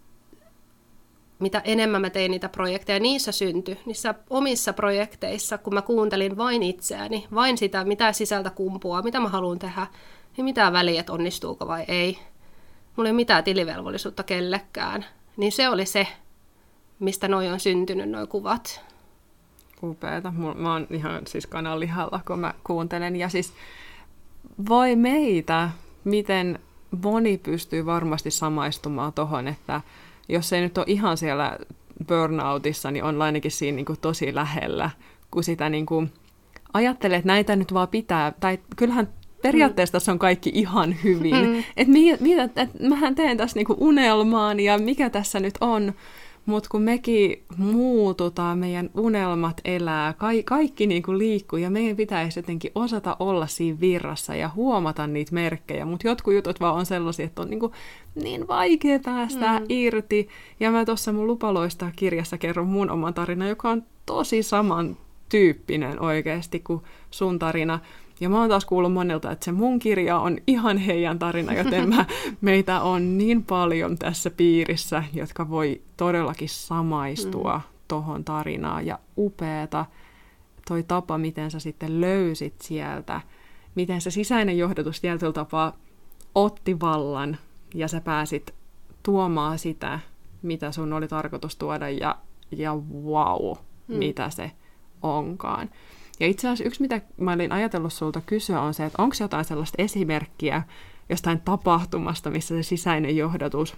[1.38, 6.62] mitä enemmän mä tein niitä projekteja, niissä syntyi, niissä omissa projekteissa, kun mä kuuntelin vain
[6.62, 9.87] itseäni, vain sitä, mitä sisältä kumpuaa, mitä mä haluan tehdä,
[10.37, 12.18] niin mitä väliä, että onnistuuko vai ei.
[12.96, 15.05] Mulla ei ole mitään tilivelvollisuutta kellekään.
[15.37, 16.07] Niin se oli se,
[16.99, 18.85] mistä noi on syntynyt, noi kuvat.
[19.83, 20.33] Upeeta.
[20.55, 23.16] Mä oon ihan siis kananlihalla, kun mä kuuntelen.
[23.16, 23.53] Ja siis
[24.68, 25.70] voi meitä,
[26.05, 26.59] miten
[27.03, 29.81] moni pystyy varmasti samaistumaan tuohon, että
[30.29, 31.59] jos ei nyt ole ihan siellä
[32.09, 34.90] burnoutissa, niin on ainakin siinä niin kuin tosi lähellä,
[35.31, 36.12] kun sitä niin kuin
[36.72, 39.09] ajattelee, että näitä nyt vaan pitää, tai kyllähän
[39.42, 41.37] periaatteessa tässä on kaikki ihan hyvin.
[41.37, 41.64] Mm.
[41.76, 45.92] Että mi, mi, et, mähän teen tässä niinku unelmaan ja mikä tässä nyt on,
[46.46, 52.38] mutta kun mekin muututaan, meidän unelmat elää, ka- kaikki niin kuin liikkuu ja meidän pitäisi
[52.38, 57.26] jotenkin osata olla siinä virrassa ja huomata niitä merkkejä, mutta jotkut jutut vaan on sellaisia,
[57.26, 57.72] että on niin, kuin
[58.14, 59.66] niin vaikea päästä mm.
[59.68, 60.29] irti.
[60.61, 66.61] Ja mä tuossa mun lupaloista kirjassa kerron mun oman tarina, joka on tosi samantyyppinen oikeasti
[66.61, 67.79] kuin sun tarina.
[68.20, 71.88] Ja mä oon taas kuullut monelta, että se mun kirja on ihan heidän tarina, joten
[71.88, 72.06] mä,
[72.40, 77.74] meitä on niin paljon tässä piirissä, jotka voi todellakin samaistua mm.
[77.88, 78.87] tohon tarinaan.
[78.87, 79.87] Ja upeeta
[80.68, 83.20] toi tapa, miten sä sitten löysit sieltä,
[83.74, 85.76] miten se sisäinen johdatus tietyllä tapaa
[86.35, 87.37] otti vallan
[87.74, 88.54] ja sä pääsit
[89.02, 90.00] tuomaan sitä,
[90.42, 92.18] mitä sun oli tarkoitus tuoda ja,
[92.56, 93.56] ja wow,
[93.88, 93.96] mm.
[93.96, 94.50] mitä se
[95.02, 95.70] onkaan.
[96.20, 99.44] Ja itse asiassa yksi, mitä mä olin ajatellut sulta kysyä, on se, että onko jotain
[99.44, 100.62] sellaista esimerkkiä
[101.09, 103.76] jostain tapahtumasta, missä se sisäinen johdatus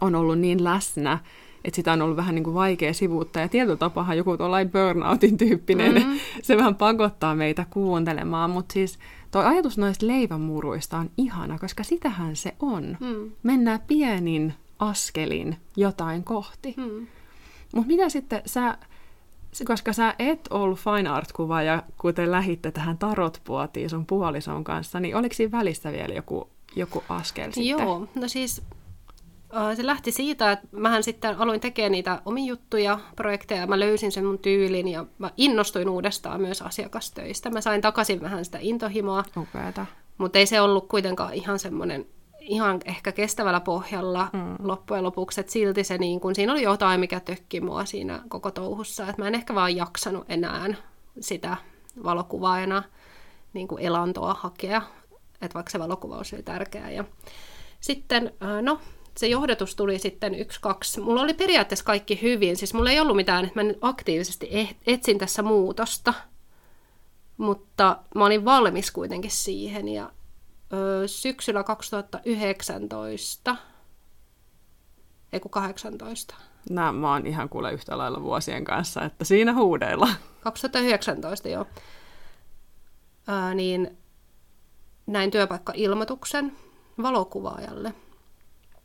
[0.00, 1.18] on ollut niin läsnä,
[1.64, 3.42] että sitä on ollut vähän niin kuin vaikea sivuuttaa.
[3.42, 6.18] Ja tietyllä tapaa joku tuollainen burnoutin tyyppinen, mm-hmm.
[6.42, 8.50] se vähän pakottaa meitä kuuntelemaan.
[8.50, 8.98] Mutta siis
[9.30, 12.96] tuo ajatus noista leivämuruista on ihana, koska sitähän se on.
[13.00, 13.30] Mm.
[13.42, 16.74] Mennään pienin askelin jotain kohti.
[16.76, 17.06] Mm.
[17.74, 18.78] Mutta mitä sitten sä
[19.64, 25.34] koska sä et ollut fine art-kuvaaja, kuten lähitte tähän tarotpuotiin sun puolison kanssa, niin oliko
[25.34, 27.66] siinä välissä vielä joku, joku askel sitten?
[27.66, 28.62] Joo, no siis
[29.76, 34.24] se lähti siitä, että mähän sitten aloin tekemään niitä omia juttuja, projekteja, mä löysin sen
[34.24, 37.50] mun tyylin ja mä innostuin uudestaan myös asiakastöistä.
[37.50, 39.86] Mä sain takaisin vähän sitä intohimoa, Upeata.
[40.18, 42.06] mutta ei se ollut kuitenkaan ihan semmoinen
[42.46, 44.56] ihan ehkä kestävällä pohjalla mm.
[44.58, 48.50] loppujen lopuksi, että silti se niin kun, siinä oli jotain, mikä tökki mua siinä koko
[48.50, 50.74] touhussa, että mä en ehkä vaan jaksanut enää
[51.20, 51.56] sitä
[52.04, 52.82] valokuvaajana
[53.52, 54.82] niin kuin elantoa hakea,
[55.42, 56.90] että vaikka se valokuvaus oli tärkeää.
[56.90, 57.04] Ja
[57.80, 58.32] sitten,
[58.62, 58.80] no,
[59.16, 61.00] se johdatus tuli sitten yksi, kaksi.
[61.00, 64.76] Mulla oli periaatteessa kaikki hyvin, siis mulla ei ollut mitään, että mä nyt aktiivisesti e-,
[64.86, 66.14] etsin tässä muutosta,
[67.36, 70.10] mutta mä olin valmis kuitenkin siihen ja
[71.06, 73.56] syksyllä 2019,
[75.32, 76.34] ei kun 18.
[76.70, 80.08] Nämä mä oon ihan kuule yhtä lailla vuosien kanssa, että siinä huudeilla.
[80.40, 81.66] 2019, joo.
[83.26, 83.98] Ää, niin
[85.06, 86.52] näin työpaikka-ilmoituksen
[87.02, 87.94] valokuvaajalle.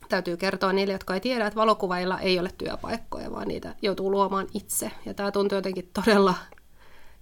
[0.08, 4.46] Täytyy kertoa niille, jotka ei tiedä, että valokuvaajilla ei ole työpaikkoja, vaan niitä joutuu luomaan
[4.54, 4.90] itse.
[5.06, 6.34] Ja tämä tuntuu jotenkin todella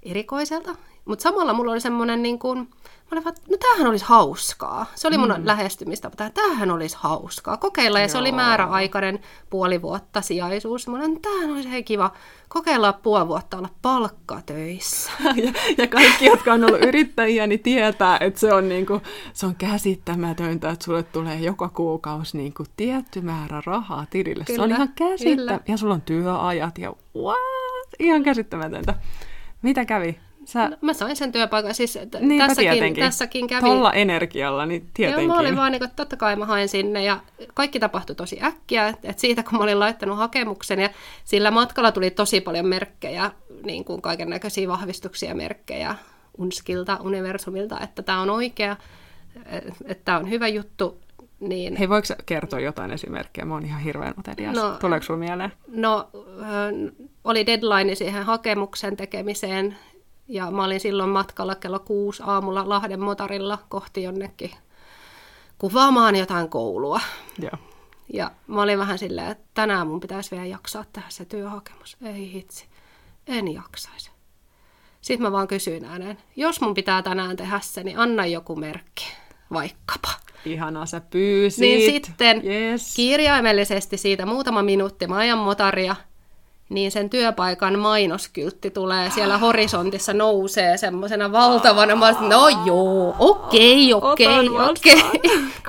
[0.02, 0.76] erikoiselta.
[1.04, 2.68] Mutta samalla mulla oli semmoinen niin kuin,
[3.10, 4.86] Mä olin vaan, no tämähän olisi hauskaa.
[4.94, 5.46] Se oli mun mm.
[5.46, 6.30] lähestymistapa.
[6.30, 7.56] Tämähän olisi hauskaa.
[7.56, 7.98] Kokeilla.
[7.98, 8.08] Ja Joo.
[8.08, 10.88] se oli määräaikainen puoli vuotta sijaisuus.
[10.88, 12.12] Mä olin, tämähän olisi hei kiva.
[12.48, 15.10] Kokeilla puoli vuotta olla palkkatöissä.
[15.44, 19.46] ja, ja kaikki, jotka on ollut yrittäjiä, niin tietää, että se on, niin kuin, se
[19.46, 24.44] on käsittämätöntä, että sulle tulee joka kuukausi niin kuin tietty määrä rahaa tilille.
[24.44, 25.72] Kyllä, se on ihan käsittämätöntä.
[25.72, 27.38] Ja sulla on työajat ja what?
[27.98, 28.94] Ihan käsittämätöntä.
[29.62, 30.18] Mitä kävi?
[30.44, 30.68] Sä...
[30.68, 33.04] No, mä sain sen työpaikan, siis Niinpä tässäkin, tietenkin.
[33.04, 33.60] tässäkin kävi...
[33.60, 35.26] Tuolla energialla, niin tietenkin.
[35.26, 37.20] Joo, mä olin vaan niin että totta kai mä hain sinne ja
[37.54, 40.90] kaikki tapahtui tosi äkkiä, että siitä kun mä olin laittanut hakemuksen ja
[41.24, 43.30] sillä matkalla tuli tosi paljon merkkejä,
[43.64, 45.94] niin kuin kaiken näköisiä vahvistuksia merkkejä
[46.38, 48.76] Unskilta, universumilta, että tämä on oikea,
[49.84, 51.00] että tämä on hyvä juttu,
[51.40, 51.76] niin...
[51.76, 53.44] Hei, voiko kertoa jotain esimerkkejä?
[53.44, 54.56] Mä oon ihan hirveän utelias.
[54.56, 55.52] No, Tuleeko sulla mieleen?
[55.68, 56.10] No,
[57.24, 59.76] oli deadline siihen hakemuksen tekemiseen
[60.28, 64.50] Ja mä olin silloin matkalla kello kuusi aamulla Lahden motarilla kohti jonnekin
[65.58, 67.00] kuvaamaan jotain koulua.
[67.38, 67.58] Joo.
[68.12, 71.96] Ja mä olin vähän silleen, että tänään mun pitäisi vielä jaksaa tehdä se työhakemus.
[72.02, 72.66] Ei hitsi,
[73.26, 74.10] en jaksaisi.
[75.00, 79.06] Sitten mä vaan kysyin ääneen, jos mun pitää tänään tehdä se, niin anna joku merkki,
[79.52, 80.08] vaikkapa.
[80.44, 81.60] Ihanaa, sä pyysit.
[81.60, 82.94] Niin sitten yes.
[82.96, 85.96] kirjaimellisesti siitä muutama minuutti ajan motaria,
[86.68, 91.96] niin sen työpaikan mainoskyltti tulee siellä horisontissa nousee semmoisena valtavana.
[91.96, 95.02] Mä olisin, no joo, okei, okei, okei.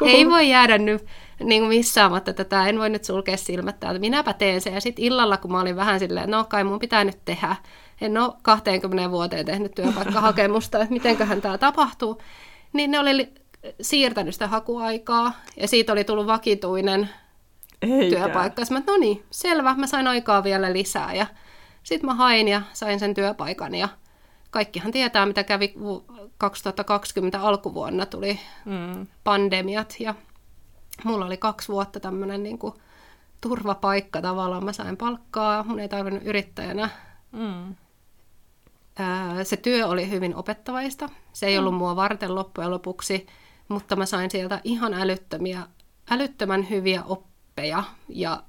[0.16, 1.06] Ei voi jäädä nyt
[1.44, 4.00] niin kuin missaamatta tätä, en voi nyt sulkea silmät täältä.
[4.00, 4.74] Minäpä teen sen.
[4.74, 7.56] Ja sitten illalla, kun mä olin vähän silleen, no kai mun pitää nyt tehdä.
[8.02, 12.22] En ole 20 vuoteen tehnyt työpaikkahakemusta, että mitenköhän tämä tapahtuu.
[12.74, 13.34] Niin ne oli li-
[13.82, 17.10] siirtänyt sitä hakuaikaa ja siitä oli tullut vakituinen
[17.82, 18.18] Eikä.
[18.18, 18.66] työpaikka.
[18.66, 21.14] Sitten mä, no niin, selvä, mä sain aikaa vielä lisää.
[21.14, 21.26] Ja
[21.84, 23.76] sitten mä hain ja sain sen työpaikan.
[23.76, 23.90] Ja
[24.50, 26.06] kaikkihan tietää, mitä kävi vu-
[26.38, 28.06] 2020 alkuvuonna.
[28.06, 29.08] Tuli Mm.
[29.24, 30.16] pandemiat ja
[31.04, 32.60] mulla oli kaksi vuotta tämmöinen niin
[33.42, 34.66] turvapaikka tavallaan.
[34.66, 36.90] Mä sain palkkaa, mun ei tarvinnut yrittäjänä.
[37.32, 37.76] Mm.
[39.00, 41.10] Ää, se työ oli hyvin opettavaista.
[41.34, 43.28] Se ei ollut mua varten loppujen lopuksi,
[43.72, 45.68] mutta mä sain sieltä ihan älyttömiä,
[46.12, 48.44] älyttömän hyviä oppeja ja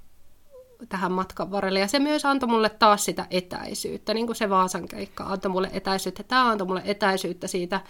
[0.89, 1.81] tähän matkan varrelle.
[1.81, 5.71] Ja se myös antoi mulle taas sitä etäisyyttä, niin kuin se Vaasan keikka antoi mulle
[5.73, 6.23] etäisyyttä.
[6.23, 7.81] Tämä antoi mulle etäisyyttä siitä.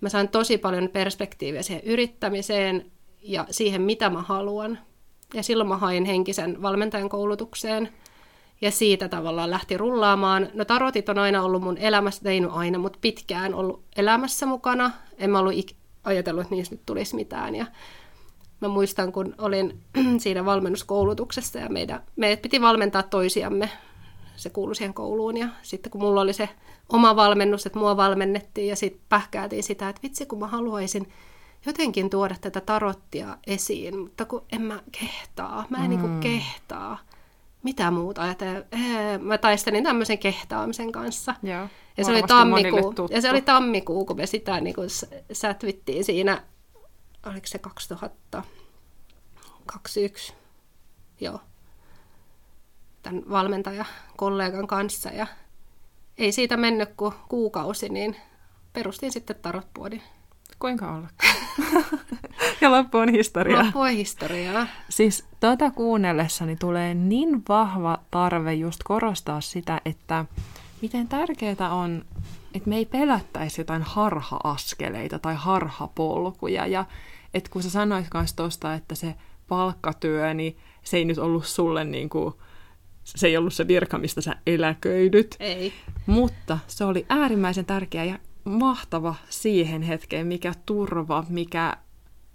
[0.00, 2.90] Mä sain tosi paljon perspektiiviä siihen yrittämiseen
[3.22, 4.78] ja siihen, mitä mä haluan.
[5.34, 7.88] Ja silloin mä hain henkisen valmentajan koulutukseen.
[8.60, 10.48] Ja siitä tavallaan lähti rullaamaan.
[10.54, 14.90] No tarotit on aina ollut mun elämässä, ei aina, mutta pitkään ollut elämässä mukana.
[15.18, 17.54] En mä ollut ik- ajatellut, että niistä nyt tulisi mitään.
[17.54, 17.66] Ja
[18.60, 19.80] mä muistan, kun olin
[20.20, 23.70] siinä valmennuskoulutuksessa ja meidän, meidät piti valmentaa toisiamme.
[24.36, 26.48] Se kuului siihen kouluun ja sitten kun mulla oli se
[26.88, 31.12] oma valmennus, että mua valmennettiin ja sitten pähkäätiin sitä, että vitsi kun mä haluaisin
[31.66, 35.88] jotenkin tuoda tätä tarottia esiin, mutta kun en mä kehtaa, mä en mm.
[35.88, 36.98] niinku kehtaa.
[37.62, 38.64] Mitä muuta ajatella?
[39.18, 41.34] Mä taistelin tämmöisen kehtaamisen kanssa.
[41.42, 41.68] Joo.
[41.96, 44.88] Ja se, oli tammikuu, ja se oli tammikuu, kun me sitä niin kuin
[45.32, 46.42] sätvittiin siinä,
[47.26, 50.32] oliko se 2021,
[51.20, 51.40] joo,
[53.02, 55.08] tämän valmentajakollegan kanssa.
[55.08, 55.26] Ja
[56.18, 58.16] ei siitä mennyt kuin kuukausi, niin
[58.72, 60.02] perustin sitten tarotpuodin.
[60.58, 61.36] Kuinka ollakaan?
[62.60, 63.64] Ja loppu on historiaa.
[63.64, 64.66] Loppui historiaa.
[64.88, 70.24] Siis tota kuunnellessani tulee niin vahva tarve just korostaa sitä, että
[70.82, 72.04] miten tärkeää on,
[72.54, 76.66] että me ei pelättäisi jotain harha-askeleita tai harhapolkuja.
[76.66, 76.84] Ja
[77.34, 79.14] että kun sä sanoit kanssa tosta, että se
[79.48, 82.34] palkkatyö, niin se ei nyt ollut sulle niin kuin,
[83.04, 85.36] se ei ollut se virka, mistä sä eläköidyt.
[85.40, 85.72] Ei.
[86.06, 91.76] Mutta se oli äärimmäisen tärkeä ja mahtava siihen hetkeen, mikä turva, mikä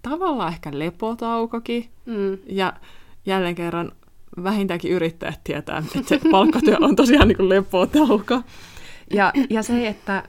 [0.01, 1.89] tavallaan ehkä lepotaukokin.
[2.05, 2.37] Mm.
[2.49, 2.73] Ja
[3.25, 3.91] jälleen kerran
[4.43, 8.41] vähintäänkin yrittäjät tietää, että se palkkatyö on tosiaan niin kuin lepotauko.
[9.13, 10.23] Ja, ja se, että,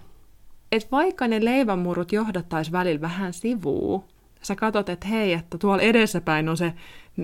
[0.72, 4.04] että vaikka ne leivänmurut johdattaisi välillä vähän sivuun,
[4.42, 6.72] sä katsot, että hei, että tuolla edessäpäin on se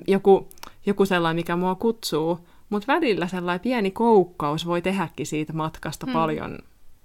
[0.08, 0.48] joku,
[0.86, 2.38] joku sellainen, mikä mua kutsuu,
[2.70, 6.12] mutta välillä sellainen pieni koukkaus voi tehdäkin siitä matkasta mm.
[6.12, 6.58] paljon.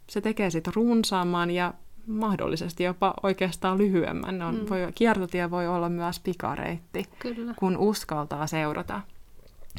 [0.07, 1.73] Se tekee siitä runsaamman ja
[2.07, 4.39] mahdollisesti jopa oikeastaan lyhyemmän.
[4.39, 4.69] Ne On, mm.
[4.69, 7.53] voi, kiertotie voi olla myös pikareitti, Kyllä.
[7.59, 9.01] kun uskaltaa seurata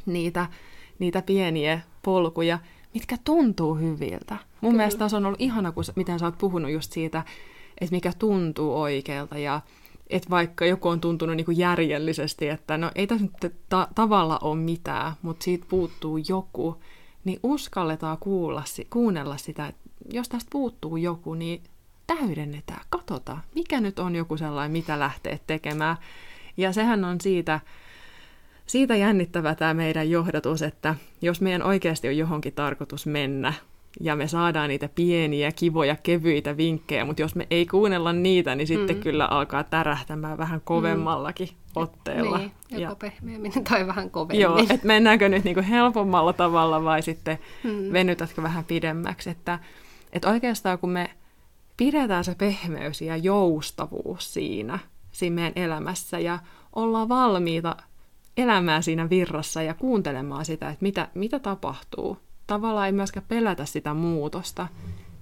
[0.07, 0.47] niitä,
[0.99, 2.59] niitä pieniä polkuja,
[2.95, 4.37] mitkä tuntuu hyviltä.
[4.61, 4.77] Mun Kyllä.
[4.81, 7.23] mielestä tässä on ollut ihana, kun, miten sä oot puhunut just siitä,
[7.81, 9.61] että mikä tuntuu oikealta ja
[10.11, 14.39] että vaikka joku on tuntunut niin kuin järjellisesti, että no ei tässä nyt ta- tavalla
[14.43, 16.77] ole mitään, mutta siitä puuttuu joku,
[17.25, 21.63] niin uskalletaan kuulla, kuunnella sitä, että jos tästä puuttuu joku, niin
[22.07, 25.97] täydennetään, katsotaan, mikä nyt on joku sellainen, mitä lähtee tekemään.
[26.57, 27.61] Ja sehän on siitä,
[28.67, 33.53] siitä jännittävä tämä meidän johdatus, että jos meidän oikeasti on johonkin tarkoitus mennä,
[34.01, 38.67] ja me saadaan niitä pieniä, kivoja, kevyitä vinkkejä, mutta jos me ei kuunnella niitä, niin
[38.67, 39.03] sitten mm.
[39.03, 41.83] kyllä alkaa tärähtämään vähän kovemmallakin mm.
[41.83, 42.39] otteella.
[42.39, 44.41] Niin, joko ja, pehmeämmin tai vähän kovemmin.
[44.43, 47.93] joo, että mennäänkö nyt niinku helpommalla tavalla vai sitten Mm.
[47.93, 49.31] venytätkö vähän pidemmäksi.
[49.31, 49.59] Että,
[50.13, 51.11] että oikeastaan kun me
[51.77, 54.79] pidetään se pehmeys ja joustavuus siinä,
[55.13, 56.39] siinä meidän elämässä ja
[56.73, 57.77] ollaan valmiita
[58.37, 62.19] elämään siinä virrassa ja kuuntelemaan sitä, että mitä, mitä tapahtuu.
[62.47, 64.69] Tavallaan ei myöskään pelätä sitä muutosta,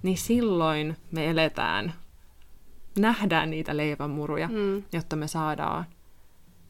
[0.03, 1.93] niin silloin me eletään,
[2.99, 4.83] nähdään niitä leivänmuruja, Mm.
[4.93, 5.85] jotta me saadaan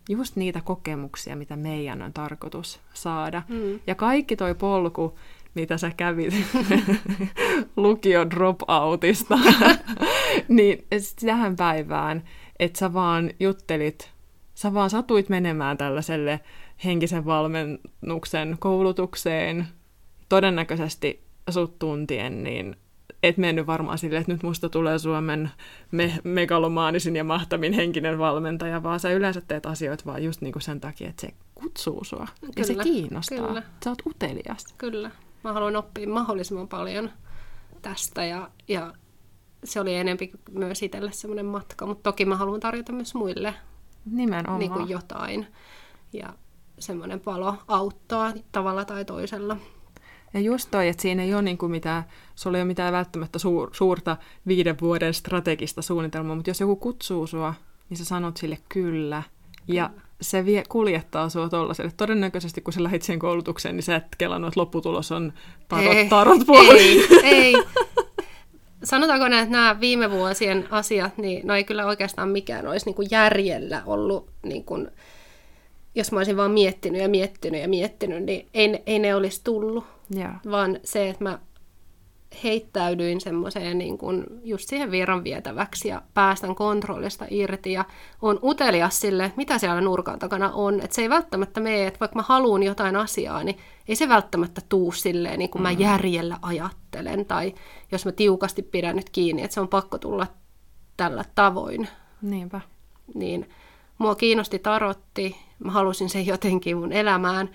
[0.10, 3.42] just niitä kokemuksia, mitä meidän on tarkoitus saada.
[3.48, 3.80] Mm.
[3.88, 5.18] Ja kaikki toi polku,
[5.62, 6.34] mitä sä kävit
[7.76, 9.40] lukio dropoutista,
[10.48, 10.88] niin
[11.26, 12.24] tähän päivään,
[12.60, 14.12] että sä vaan juttelit,
[14.56, 16.40] sä vaan satuit menemään tällaiselle
[16.86, 19.68] henkisen valmennuksen koulutukseen,
[20.30, 22.76] todennäköisesti sut tuntien, niin
[23.24, 25.50] et mennyt varmaan silleen, että nyt musta tulee Suomen
[25.92, 30.80] me- megalomaanisin ja mahtavin henkinen valmentaja, vaan sä yleensä teet asioita vaan just niinku sen
[30.80, 33.48] takia, että se kutsuu sua kyllä, ja se kiinnostaa.
[33.48, 33.64] Kyllä.
[33.84, 34.66] Sä oot utelias.
[34.78, 35.12] Kyllä.
[35.44, 37.10] Mä haluan oppia mahdollisimman paljon
[37.82, 38.94] tästä ja, ja
[39.64, 43.54] se oli enempi myös itselle semmoinen matka, mutta toki mä haluan tarjota myös muille
[44.12, 44.60] Nimenomaan.
[44.60, 45.48] Niin kuin jotain.
[46.14, 46.34] Ja
[46.80, 49.58] semmoinen palo auttaa tavalla tai toisella.
[50.34, 52.04] Ja just toi, että siinä ei ole niin kuin mitään,
[52.36, 54.18] sulla ei ole mitään välttämättä suur, suurta
[54.48, 57.54] viiden vuoden strategista suunnitelmaa, mutta jos joku kutsuu sua,
[57.90, 59.24] niin sä sanot sille kyllä.
[59.68, 60.07] Ja kyllä.
[60.22, 61.92] Se vie, kuljettaa sua tuollaiselle.
[61.98, 65.34] Todennäköisesti kun sä lähit siihen koulutukseen, niin sä et kelannut, että lopputulos on
[65.68, 66.42] tarot, ei, tarot
[66.78, 67.54] Ei, ei.
[68.84, 72.96] Sanotaanko näin, että nämä viime vuosien asiat, niin no ei kyllä oikeastaan mikään olisi niin
[72.96, 74.88] kuin järjellä ollut niin kuin,
[75.96, 79.86] jos mä olisin vaan miettinyt ja miettinyt ja miettinyt, niin ei, ei ne olisi tullut.
[80.16, 80.36] Yeah.
[80.52, 81.40] Vaan se, että mä
[82.44, 87.86] heittäydyin semmoiseen niin kuin just siihen virran vietäväksi ja päästän kontrollista irti ja
[88.22, 90.82] on utelias sille, mitä siellä nurkan takana on.
[90.82, 93.58] Että se ei välttämättä mene, että vaikka mä haluan jotain asiaa, niin
[93.88, 95.64] ei se välttämättä tuu silleen, niin kuin mm.
[95.64, 97.26] mä järjellä ajattelen.
[97.26, 97.54] Tai
[97.92, 100.28] jos mä tiukasti pidän nyt kiinni, että se on pakko tulla
[100.98, 101.88] tällä tavoin.
[102.22, 102.62] Niinpä.
[103.14, 103.50] Niin
[103.98, 107.50] mua kiinnosti tarotti, mä halusin sen jotenkin mun elämään,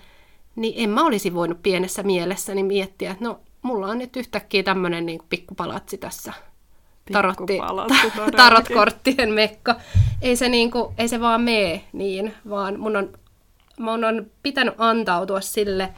[0.55, 5.05] niin en mä olisi voinut pienessä mielessäni miettiä, että no mulla on nyt yhtäkkiä tämmöinen
[5.05, 6.33] niin pikkupalatsi tässä.
[7.11, 7.59] Tarotti,
[8.37, 9.75] tarotkorttien mekka.
[10.21, 13.13] Ei se, niin kuin, ei se vaan mee niin, vaan mun on,
[13.79, 15.93] mun on pitänyt antautua sille,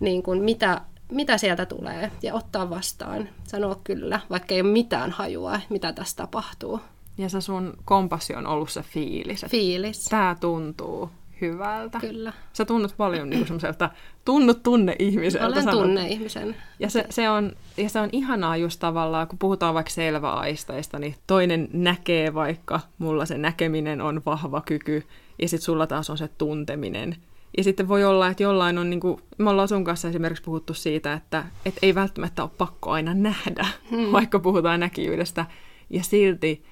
[0.00, 0.80] niin kuin mitä,
[1.10, 3.28] mitä sieltä tulee ja ottaa vastaan.
[3.44, 6.80] Sanoa kyllä, vaikka ei ole mitään hajua, mitä tässä tapahtuu.
[7.18, 9.46] Ja se sun kompassi on ollut se fiilis.
[9.48, 10.04] Fiilis.
[10.04, 11.10] Tämä tuntuu
[11.42, 12.00] hyvältä.
[12.00, 12.32] Kyllä.
[12.52, 13.90] Sä tunnut paljon niin semmoiselta,
[14.24, 15.46] tunnut tunne-ihmiseltä.
[15.46, 16.56] Olen tunne-ihmisen.
[16.78, 21.14] Ja se, se, on, ja se on ihanaa just tavallaan, kun puhutaan vaikka selväaisteista, niin
[21.26, 25.02] toinen näkee vaikka, mulla se näkeminen on vahva kyky,
[25.42, 27.16] ja sitten sulla taas on se tunteminen.
[27.56, 30.74] Ja sitten voi olla, että jollain on, niin kuin, me ollaan sun kanssa esimerkiksi puhuttu
[30.74, 34.12] siitä, että, että ei välttämättä ole pakko aina nähdä, hmm.
[34.12, 35.46] vaikka puhutaan näkijyydestä.
[35.90, 36.64] Ja silti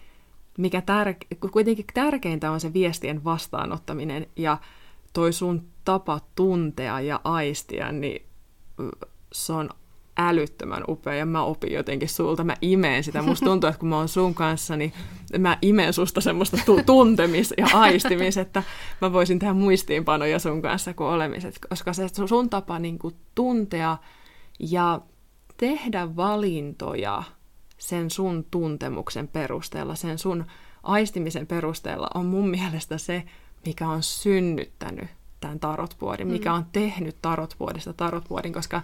[0.61, 4.59] mikä tär- kuitenkin tärkeintä on se viestien vastaanottaminen ja
[5.13, 8.27] toi sun tapa tuntea ja aistia, niin
[9.33, 9.71] se on
[10.19, 13.23] älyttömän upea ja mä opin jotenkin sulta, mä imeen sitä.
[13.23, 14.93] Musta tuntuu, että kun mä oon sun kanssa, niin
[15.39, 18.63] mä imeen susta semmoista tu- tuntemis- ja aistimis, että
[19.01, 23.97] mä voisin tehdä muistiinpanoja sun kanssa kuin olemiset, koska se sun tapa niin kuin tuntea
[24.59, 25.01] ja
[25.57, 27.23] tehdä valintoja
[27.81, 30.45] sen sun tuntemuksen perusteella, sen sun
[30.83, 33.23] aistimisen perusteella on mun mielestä se,
[33.67, 35.09] mikä on synnyttänyt
[35.41, 36.33] tämän tarotvuodin, mm.
[36.33, 38.83] mikä on tehnyt tarotvuodista tarotvuodin, koska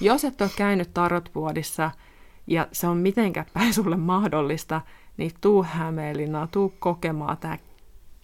[0.00, 1.90] jos et ole käynyt tarotvuodissa
[2.46, 4.80] ja se on mitenkään päin sulle mahdollista,
[5.16, 7.58] niin tuu Hämeenlinnaan, tuu kokemaan tämä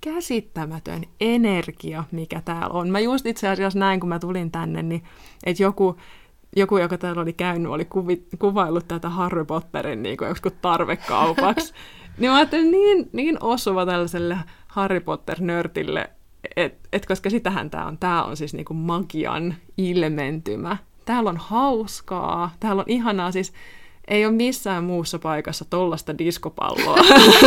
[0.00, 2.90] käsittämätön energia, mikä täällä on.
[2.90, 5.04] Mä just itse asiassa näin, kun mä tulin tänne, niin
[5.44, 5.96] että joku
[6.56, 11.74] joku, joka täällä oli käynyt, oli kuvi, kuvaillut tätä Harry Potterin niin kuin tarvekaupaksi.
[12.18, 14.38] niin mä ajattelin, niin, niin osuva tällaiselle
[14.68, 16.10] Harry Potter-nörtille,
[16.56, 17.98] et, et koska sitähän tämä on.
[17.98, 20.76] Tämä on siis niin kuin magian ilmentymä.
[21.04, 23.52] Täällä on hauskaa, täällä on ihanaa, siis
[24.08, 26.96] ei ole missään muussa paikassa tollasta diskopalloa,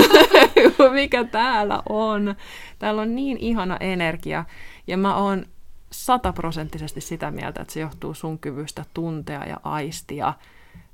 [0.93, 2.35] mikä täällä on.
[2.79, 4.45] Täällä on niin ihana energia,
[4.87, 5.45] ja mä oon
[5.91, 10.33] sataprosenttisesti sitä mieltä, että se johtuu sun kyvystä tuntea ja aistia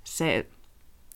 [0.04, 0.48] se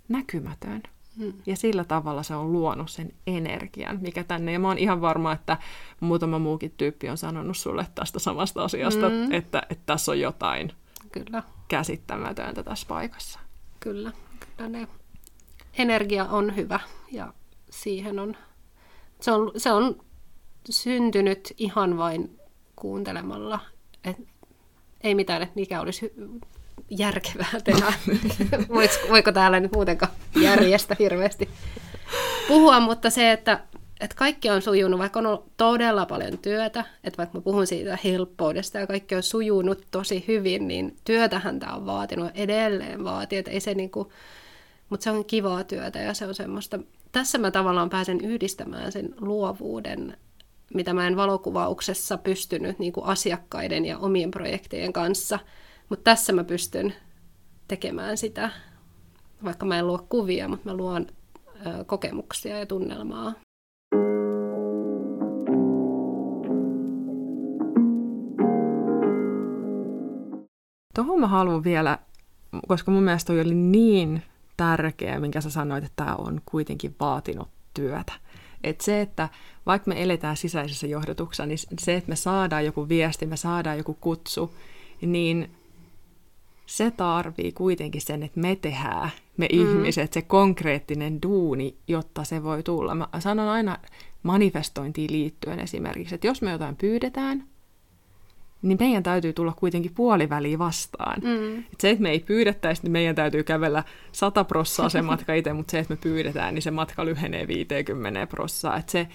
[0.07, 0.83] näkymätön.
[1.17, 1.33] Hmm.
[1.45, 4.51] Ja sillä tavalla se on luonut sen energian, mikä tänne.
[4.51, 5.57] Ja mä oon ihan varma, että
[5.99, 9.31] muutama muukin tyyppi on sanonut sulle tästä samasta asiasta, hmm.
[9.31, 10.71] että, että tässä on jotain
[11.11, 11.43] Kyllä.
[11.67, 13.39] käsittämätöntä tässä paikassa.
[13.79, 14.11] Kyllä,
[14.57, 14.87] kyllä ne.
[15.77, 16.79] Energia on hyvä
[17.11, 17.33] ja
[17.69, 18.37] siihen on,
[19.21, 19.95] se on, se on
[20.69, 22.40] syntynyt ihan vain
[22.81, 23.59] kuuntelemalla.
[24.03, 24.17] Et
[25.01, 26.13] ei mitään, että mikä olisi
[26.89, 27.93] järkevää tehdä.
[29.09, 30.11] Voiko täällä nyt muutenkaan
[30.41, 31.49] järjestä hirveästi
[32.47, 33.59] puhua, mutta se, että,
[33.99, 37.97] että kaikki on sujunut, vaikka on ollut todella paljon työtä, että vaikka mä puhun siitä
[38.03, 43.51] helppoudesta ja kaikki on sujunut tosi hyvin, niin työtähän tämä on vaatinut edelleen vaatii, että
[43.51, 44.11] ei se niinku,
[44.89, 46.79] mutta se on kivaa työtä ja se on semmoista,
[47.11, 50.17] tässä mä tavallaan pääsen yhdistämään sen luovuuden
[50.73, 55.39] mitä mä en valokuvauksessa pystynyt niin kuin asiakkaiden ja omien projektien kanssa.
[55.89, 56.93] Mutta tässä mä pystyn
[57.67, 58.49] tekemään sitä,
[59.43, 61.07] vaikka mä en luo kuvia, mutta mä luon
[61.65, 63.33] ö, kokemuksia ja tunnelmaa.
[70.95, 71.97] Tuohon mä haluan vielä,
[72.67, 74.21] koska mun mielestä toi oli niin
[74.57, 78.13] tärkeä, minkä sä sanoit, että tämä on kuitenkin vaatinut työtä.
[78.63, 79.29] Et se, että
[79.65, 83.93] vaikka me eletään sisäisessä johdotuksessa, niin se, että me saadaan joku viesti, me saadaan joku
[83.93, 84.55] kutsu,
[85.01, 85.51] niin
[86.65, 89.59] se tarvii kuitenkin sen, että me tehdään, me mm.
[89.59, 92.95] ihmiset, se konkreettinen duuni, jotta se voi tulla.
[92.95, 93.77] Mä sanon aina
[94.23, 97.43] manifestointiin liittyen esimerkiksi, että jos me jotain pyydetään,
[98.61, 101.21] niin meidän täytyy tulla kuitenkin puoliväliin vastaan.
[101.23, 101.59] Mm.
[101.59, 105.53] Et se, että me ei pyydettäisi, niin meidän täytyy kävellä 100 prossaa se matka itse,
[105.53, 108.77] mutta se, että me pyydetään, niin se matka lyhenee 50 prossaa.
[108.77, 109.07] Et se,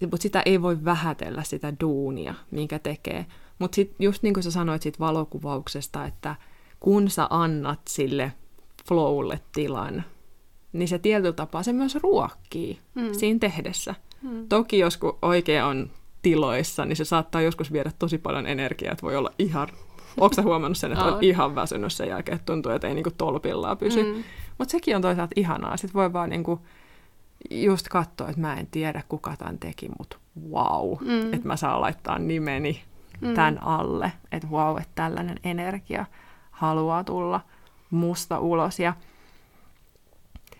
[0.00, 3.26] mutta sitä ei voi vähätellä, sitä duunia, minkä tekee.
[3.58, 6.36] Mutta sitten just niin kuin sä sanoit siitä valokuvauksesta, että
[6.80, 8.32] kun sä annat sille
[8.88, 10.04] flowlle tilan,
[10.72, 13.12] niin se tietyllä tapaa se myös ruokkii mm.
[13.12, 13.94] siinä tehdessä.
[14.22, 14.48] Mm.
[14.48, 15.90] Toki jos oikein on
[16.22, 19.68] tiloissa, niin se saattaa joskus viedä tosi paljon energiaa, että voi olla ihan...
[20.16, 23.10] Onko sä huomannut sen, että on ihan väsynyt sen jälkeen, että tuntuu, että ei niinku
[23.18, 24.02] tolpillaan pysy.
[24.02, 24.24] Mm.
[24.58, 25.76] Mutta sekin on toisaalta ihanaa.
[25.76, 26.60] Sitten voi vaan niinku
[27.50, 30.16] just katsoa, että mä en tiedä, kuka tämän teki, mutta
[30.50, 31.34] wow, mm.
[31.34, 32.82] että mä saan laittaa nimeni
[33.20, 33.34] mm.
[33.34, 34.12] tämän alle.
[34.32, 36.06] Että wow, että tällainen energia
[36.50, 37.40] haluaa tulla
[37.90, 38.78] musta ulos.
[38.78, 38.94] Ja,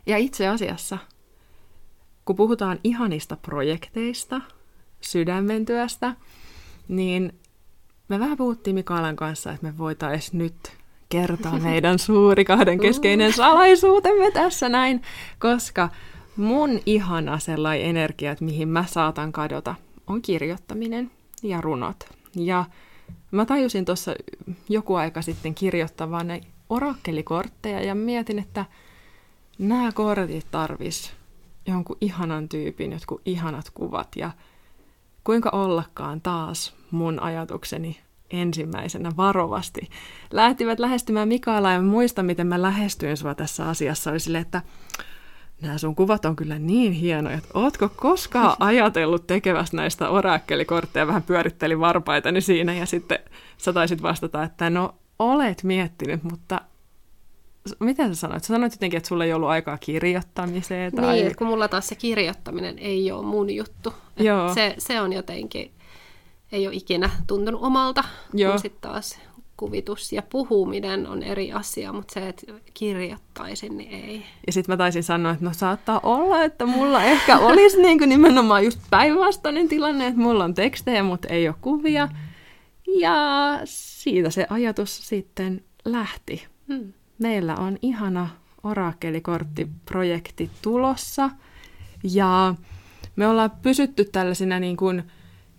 [0.07, 0.99] ja itse asiassa,
[2.25, 4.41] kun puhutaan ihanista projekteista–
[5.01, 6.15] sydämen työstä,
[6.89, 7.33] niin
[8.09, 10.73] me vähän puhuttiin Mikaelan kanssa, että me voitaisiin nyt
[11.09, 15.03] kertoa meidän suuri kahden keskeinen salaisuutemme tässä näin,
[15.39, 15.89] koska
[16.37, 19.75] mun ihana sellainen energia, että mihin mä saatan kadota,
[20.07, 21.11] on kirjoittaminen
[21.43, 22.05] ja runot.
[22.35, 22.65] Ja
[23.31, 24.15] mä tajusin tuossa
[24.69, 26.27] joku aika sitten kirjoittavan
[26.69, 28.65] orakkelikortteja ja mietin, että
[29.59, 31.13] nämä kortit tarvis
[31.67, 34.31] jonkun ihanan tyypin, jotkut ihanat kuvat ja
[35.31, 38.01] Kuinka ollakaan taas mun ajatukseni
[38.31, 39.81] ensimmäisenä varovasti
[40.31, 44.11] lähtivät lähestymään Mikaela ja muista, miten mä lähestyin sua tässä asiassa.
[44.11, 44.63] Oli silleen, että
[45.63, 51.23] nämä sun kuvat on kyllä niin hienoja, että ootko koskaan ajatellut tekevästä näistä orakkelikortteja, vähän
[51.23, 53.19] pyöritteli varpaitani siinä ja sitten
[53.59, 56.61] sä taisit vastata, että no olet miettinyt, mutta
[57.79, 58.45] miten sä sanoit?
[58.45, 60.93] Sä sanoit jotenkin, että sulla ei ollut aikaa kirjoittamiseen.
[60.93, 61.23] Tai...
[61.23, 63.95] Niin, kun mulla taas se kirjoittaminen ei ole mun juttu.
[64.17, 64.55] Joo.
[64.55, 65.71] Se, se on jotenkin,
[66.53, 68.05] ei ole ikinä tuntunut omalta,
[68.35, 68.53] Joo.
[68.53, 69.19] kun sitten taas
[69.57, 74.25] kuvitus ja puhuminen on eri asia, mutta se, että kirjoittaisin, niin ei.
[74.47, 78.09] Ja sitten mä taisin sanoa, että no saattaa olla, että mulla ehkä olisi niin kuin
[78.09, 82.09] nimenomaan just päinvastainen tilanne, että mulla on tekstejä, mutta ei ole kuvia.
[82.99, 83.17] Ja
[83.65, 86.47] siitä se ajatus sitten lähti.
[86.69, 88.29] Hmm meillä on ihana
[88.63, 91.31] orakelikorttiprojekti tulossa
[92.03, 92.55] ja
[93.17, 95.03] me ollaan pysytty tällaisina niin kuin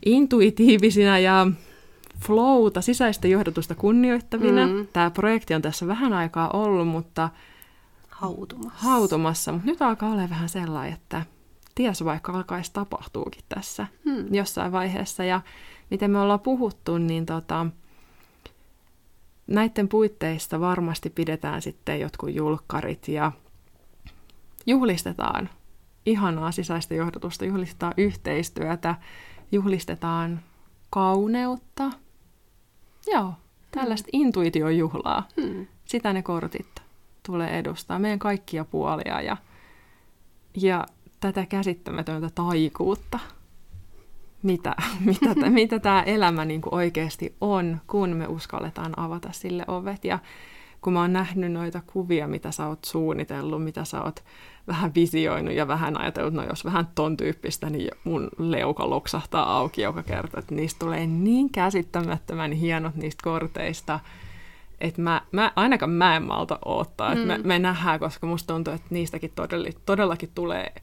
[0.06, 1.48] intuitiivisina ja
[2.20, 4.68] flowta, sisäistä johdatusta kunnioittavina.
[4.68, 4.88] Mm.
[4.94, 7.30] Tämä projekti on tässä vähän aikaa ollut, mutta
[8.10, 8.80] hautumassa.
[8.80, 9.52] hautumassa.
[9.52, 11.26] Mutta nyt alkaa olla vähän sellainen, että
[11.76, 14.34] ties vaikka alkaisi tapahtuukin tässä mm.
[14.34, 15.24] jossain vaiheessa.
[15.24, 15.42] Ja
[15.90, 17.66] miten me ollaan puhuttu, niin tota,
[19.52, 23.32] näiden puitteista varmasti pidetään sitten jotkut julkkarit ja
[24.66, 25.50] juhlistetaan
[26.06, 28.96] ihanaa sisäistä johdatusta, juhlistetaan yhteistyötä,
[29.52, 30.40] juhlistetaan
[30.90, 31.92] kauneutta.
[33.14, 33.34] Joo,
[33.72, 34.22] tällaista hmm.
[34.22, 35.28] intuitiojuhlaa.
[35.42, 35.68] Hmm.
[35.86, 36.82] Sitä ne kortit
[37.26, 39.38] tulee edustaa, meidän kaikkia puolia ja,
[40.58, 40.86] ja
[41.20, 43.20] tätä käsittämätöntä taikuutta
[44.44, 44.76] mitä,
[45.06, 50.06] mitä, mitä tämä elämä niin kuin oikeasti on, kun me uskalletaan avata sille ovet.
[50.06, 50.20] Ja
[50.82, 54.24] kun mä oon nähnyt noita kuvia, mitä sä oot suunnitellut, mitä sä oot
[54.68, 59.82] vähän visioinut ja vähän ajatellut, no jos vähän ton tyyppistä, niin mun leuka loksahtaa auki
[59.82, 64.00] joka kerta, että niistä tulee niin käsittämättömän hienot niistä korteista,
[64.82, 67.28] että mä, mä, ainakaan mä en malta odottaa, että mm.
[67.28, 69.34] me, me nähdään, koska musta tuntuu, että niistäkin
[69.86, 70.74] todellakin tulee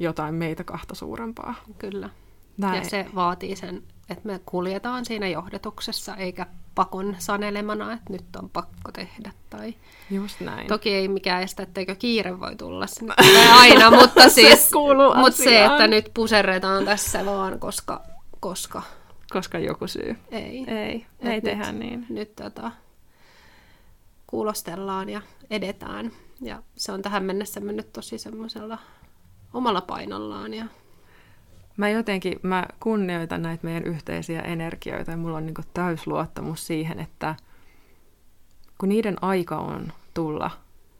[0.00, 1.54] jotain meitä kahta suurempaa.
[1.78, 2.10] Kyllä.
[2.56, 2.82] Näin.
[2.82, 8.50] Ja se vaatii sen, että me kuljetaan siinä johdatuksessa, eikä pakon sanelemana, että nyt on
[8.50, 9.32] pakko tehdä.
[9.50, 9.74] Tai...
[10.10, 10.68] Just näin.
[10.68, 13.14] Toki ei mikään estä, etteikö kiire voi tulla sinne
[13.60, 14.76] aina, mutta, siis, se
[15.16, 18.02] mutta se, että nyt puserretaan tässä vaan, koska...
[18.40, 18.82] koska
[19.32, 20.16] koska joku syy.
[20.30, 20.64] Ei.
[20.66, 22.06] Ei, ei nyt, tehdä niin.
[22.08, 22.70] Nyt tota,
[24.26, 26.12] kuulostellaan ja edetään.
[26.40, 28.78] Ja se on tähän mennessä mennyt tosi semmoisella
[29.54, 30.64] omalla painollaan ja
[31.76, 37.00] mä jotenkin, mä kunnioitan näitä meidän yhteisiä energioita ja mulla on niin täys luottamus siihen,
[37.00, 37.34] että
[38.78, 40.50] kun niiden aika on tulla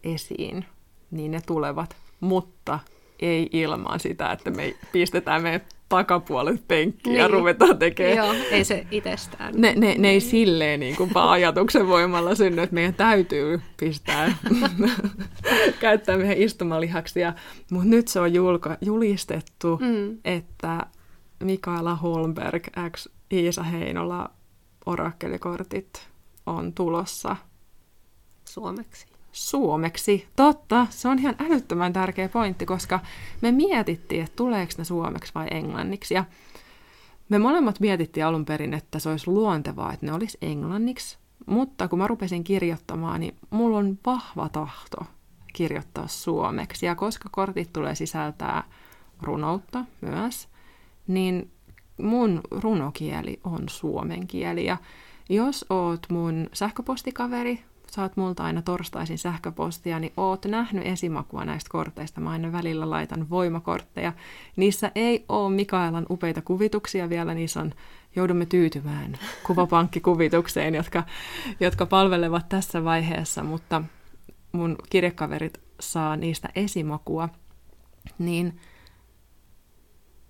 [0.04, 0.64] esiin,
[1.10, 2.78] niin ne tulevat, mutta
[3.20, 5.60] ei ilman sitä, että me pistetään meidän
[5.92, 7.20] takapuolet penkkiin niin.
[7.20, 8.16] ja ruvetaan tekemään.
[8.16, 9.54] Joo, ei se itsestään.
[9.56, 14.34] Ne, ne, ne ei silleen niin kuin vaan ajatuksen voimalla synny, että meidän täytyy pistää,
[15.80, 17.32] käyttää meidän istumalihaksia.
[17.70, 20.18] Mutta nyt se on julka, julistettu, mm.
[20.24, 20.86] että
[21.44, 22.66] Mikaela Holmberg
[22.96, 24.30] x Iisa Heinola
[24.86, 26.08] orakkelikortit
[26.46, 27.36] on tulossa.
[28.44, 30.28] Suomeksi suomeksi.
[30.36, 33.00] Totta, se on ihan älyttömän tärkeä pointti, koska
[33.40, 36.14] me mietittiin, että tuleeko ne suomeksi vai englanniksi.
[36.14, 36.24] Ja
[37.28, 41.18] me molemmat mietittiin alun perin, että se olisi luontevaa, että ne olisi englanniksi.
[41.46, 44.96] Mutta kun mä rupesin kirjoittamaan, niin mulla on vahva tahto
[45.52, 46.86] kirjoittaa suomeksi.
[46.86, 48.64] Ja koska kortit tulee sisältää
[49.22, 50.48] runoutta myös,
[51.06, 51.50] niin
[52.02, 54.64] mun runokieli on suomen kieli.
[54.64, 54.76] Ja
[55.28, 57.64] jos oot mun sähköpostikaveri
[57.94, 62.20] saat multa aina torstaisin sähköpostia, niin oot nähnyt esimakua näistä korteista.
[62.20, 64.12] Mä aina välillä laitan voimakortteja.
[64.56, 67.72] Niissä ei ole Mikaelan upeita kuvituksia vielä, niissä on
[68.16, 71.04] joudumme tyytymään kuvapankkikuvitukseen, jotka,
[71.60, 73.82] jotka palvelevat tässä vaiheessa, mutta
[74.52, 77.28] mun kirjekaverit saa niistä esimakua,
[78.18, 78.60] niin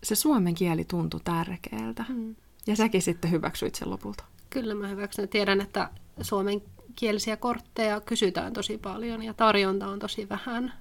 [0.02, 2.04] se suomen kieli tuntui tärkeältä.
[2.08, 2.36] Mm.
[2.66, 4.24] Ja säkin sitten hyväksyit sen lopulta.
[4.50, 5.28] Kyllä mä hyväksyn.
[5.28, 5.90] Tiedän, että
[6.20, 6.62] suomen
[6.96, 10.72] kielisiä kortteja kysytään tosi paljon ja tarjonta on tosi vähän.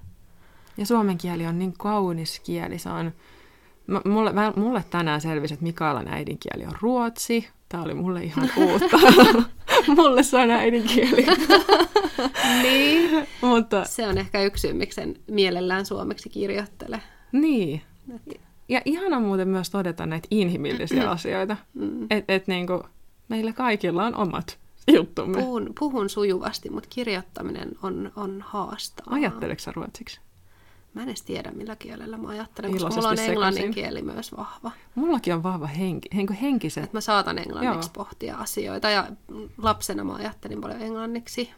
[0.76, 2.78] Ja suomen kieli on niin kaunis kieli.
[2.78, 3.12] Se on,
[4.04, 7.48] mulle, mulle tänään selvisi, että Mikaelan äidinkieli on ruotsi.
[7.68, 8.98] Tämä oli mulle ihan uutta.
[9.96, 11.26] mulle se on äidinkieli.
[12.62, 13.84] niin, mutta...
[13.84, 17.02] se on ehkä yksi syy, miksi sen mielellään suomeksi kirjoittele.
[17.32, 17.82] Niin.
[18.68, 21.56] Ja ihana muuten myös todeta näitä inhimillisiä asioita.
[21.74, 22.06] Mm.
[22.10, 22.82] Että et niinku,
[23.28, 25.38] meillä kaikilla on omat juttumme.
[25.38, 29.06] Puhun, puhun sujuvasti, mutta kirjoittaminen on, on haastaa.
[29.10, 30.20] Ajatteleksä ruotsiksi?
[30.94, 34.70] Mä en edes tiedä, millä kielellä mä ajattelen, koska mulla on englannin kieli myös vahva.
[34.94, 36.84] Mullakin on vahva henki, henki henkiset.
[36.84, 38.04] Et mä saatan englanniksi Joo.
[38.04, 39.06] pohtia asioita ja
[39.58, 41.50] lapsena mä ajattelin paljon englanniksi.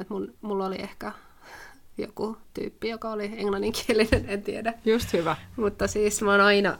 [0.00, 1.12] Et mun, mulla oli ehkä
[1.98, 4.74] joku tyyppi, joka oli englanninkielinen, en tiedä.
[4.84, 5.36] Just hyvä.
[5.56, 6.78] Mutta siis mä oon aina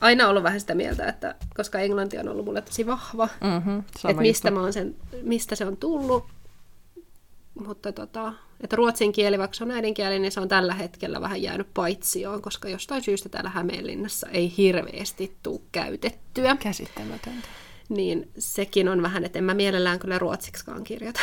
[0.00, 4.22] aina ollut vähän sitä mieltä, että koska englanti on ollut mulle tosi vahva, mm-hmm, että
[4.22, 6.24] mistä, mä sen, mistä se on tullut.
[7.64, 11.42] Mutta tota, että ruotsin kieli, vaikka se on äidinkieli, niin se on tällä hetkellä vähän
[11.42, 16.56] jäänyt paitsioon, koska jostain syystä täällä Hämeenlinnassa ei hirveästi tule käytettyä.
[16.56, 17.48] Käsittämätöntä.
[17.88, 21.20] Niin sekin on vähän, että en mä mielellään kyllä ruotsiksikaan kirjoita.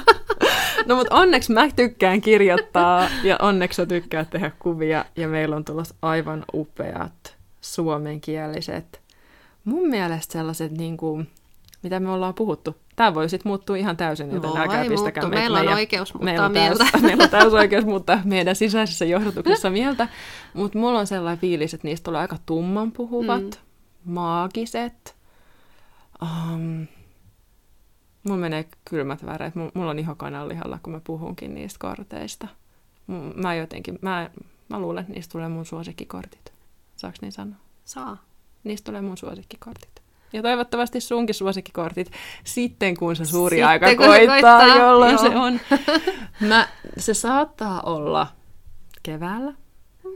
[0.86, 5.64] no mutta onneksi mä tykkään kirjoittaa ja onneksi sä tykkää tehdä kuvia ja meillä on
[5.64, 7.35] tulossa aivan upeat
[7.74, 9.00] suomenkieliset,
[9.64, 11.28] mun mielestä sellaiset, niin kuin,
[11.82, 12.76] mitä me ollaan puhuttu.
[12.96, 16.14] Tämä voi sitten muuttua ihan täysin, joten Voi älkää pistäkää me, Meillä on meidän, oikeus
[16.14, 16.84] muuttaa meillä on mieltä.
[16.92, 20.08] Täys, meillä on täys oikeus muuttaa meidän sisäisessä johdotuksessa mieltä,
[20.54, 24.12] mutta mulla on sellainen fiilis, että niistä tulee aika tumman puhuvat, mm.
[24.12, 25.16] maagiset.
[26.22, 26.86] Um,
[28.22, 29.54] mulla menee kylmät väreet.
[29.54, 32.48] Mulla on iho kananlihalla, kun mä puhunkin niistä korteista.
[33.34, 34.30] Mä jotenkin, mä,
[34.68, 36.55] mä luulen, että niistä tulee mun suosikkikortit.
[36.96, 37.56] Saaks niin sanoa?
[37.84, 38.24] Saa.
[38.64, 40.02] Niistä tulee mun suosikkikortit.
[40.32, 42.12] Ja toivottavasti sunkin suosikkikortit
[42.44, 45.22] sitten, kun se suuri sitten, aika koittaa, koittaa, jolloin joo.
[45.22, 45.60] se on.
[46.48, 46.68] Mä,
[46.98, 48.26] se saattaa olla
[49.02, 49.54] keväällä,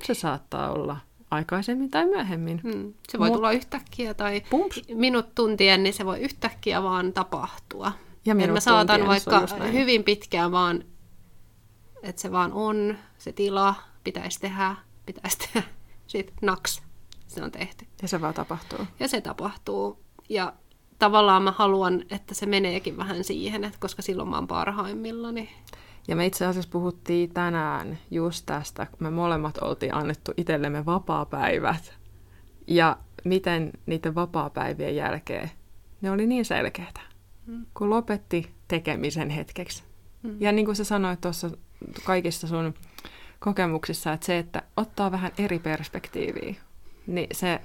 [0.03, 0.97] se saattaa olla
[1.31, 2.61] aikaisemmin tai myöhemmin.
[2.63, 2.95] Hmm.
[3.09, 4.83] Se voi Mut, tulla yhtäkkiä tai pumps.
[4.95, 7.93] minut tuntien, niin se voi yhtäkkiä vaan tapahtua.
[8.25, 10.85] Ja minut mä saatan vaikka hyvin pitkään vaan,
[12.03, 13.75] että se vaan on, se tila,
[14.05, 14.77] pitäisi tehdä,
[15.07, 15.63] pitäisi tehdä
[16.11, 16.83] sitten naks,
[17.27, 17.87] se on tehty.
[18.03, 18.79] Ja se vaan tapahtuu.
[19.01, 19.99] Ja se tapahtuu.
[20.29, 20.53] Ja
[20.99, 25.49] tavallaan mä haluan, että se meneekin vähän siihen, että koska silloin mä oon parhaimmillani.
[26.09, 31.95] Ja me itse asiassa puhuttiin tänään just tästä, kun me molemmat oltiin annettu itsellemme vapaapäivät.
[32.67, 35.51] Ja miten niiden vapaapäivien jälkeen
[36.01, 37.01] ne oli niin selkeitä,
[37.47, 37.67] mm.
[37.75, 39.83] kun lopetti tekemisen hetkeksi.
[40.23, 40.37] Mm.
[40.41, 41.51] Ja niin kuin sä sanoit tuossa
[42.05, 42.75] kaikissa sun
[43.41, 46.55] kokemuksissa, että se, että ottaa vähän eri perspektiiviä,
[47.07, 47.61] niin se,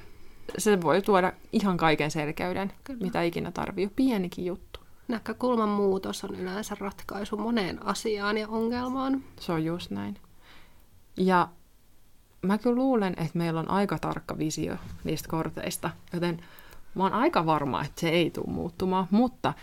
[0.58, 3.00] se voi tuoda ihan kaiken selkeyden, Kyllä.
[3.04, 3.92] mitä ikinä tarvii.
[3.96, 4.80] Pienikin juttu.
[5.08, 9.24] Näkökulman muutos on yleensä ratkaisu moneen asiaan ja ongelmaan.
[9.40, 10.18] Se on just näin.
[11.18, 11.48] Ja
[12.42, 16.42] mä kyllä luulen, että meillä on aika tarkka visio niistä korteista, joten
[16.96, 19.54] mä oon aika varma, että se ei tule muuttumaan, mutta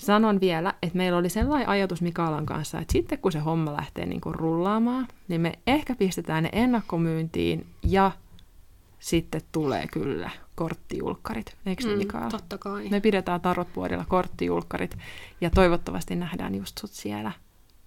[0.00, 4.06] Sanon vielä, että meillä oli sellainen ajatus Mikaelan kanssa, että sitten kun se homma lähtee
[4.06, 8.10] niin kuin rullaamaan, niin me ehkä pistetään ne ennakkomyyntiin ja
[8.98, 12.30] sitten tulee kyllä korttijulkkarit, eikö mm, Mikael?
[12.30, 12.88] Totta kai.
[12.88, 14.98] Me pidetään tarotpuolella korttijulkkarit
[15.40, 17.32] ja toivottavasti nähdään just sut siellä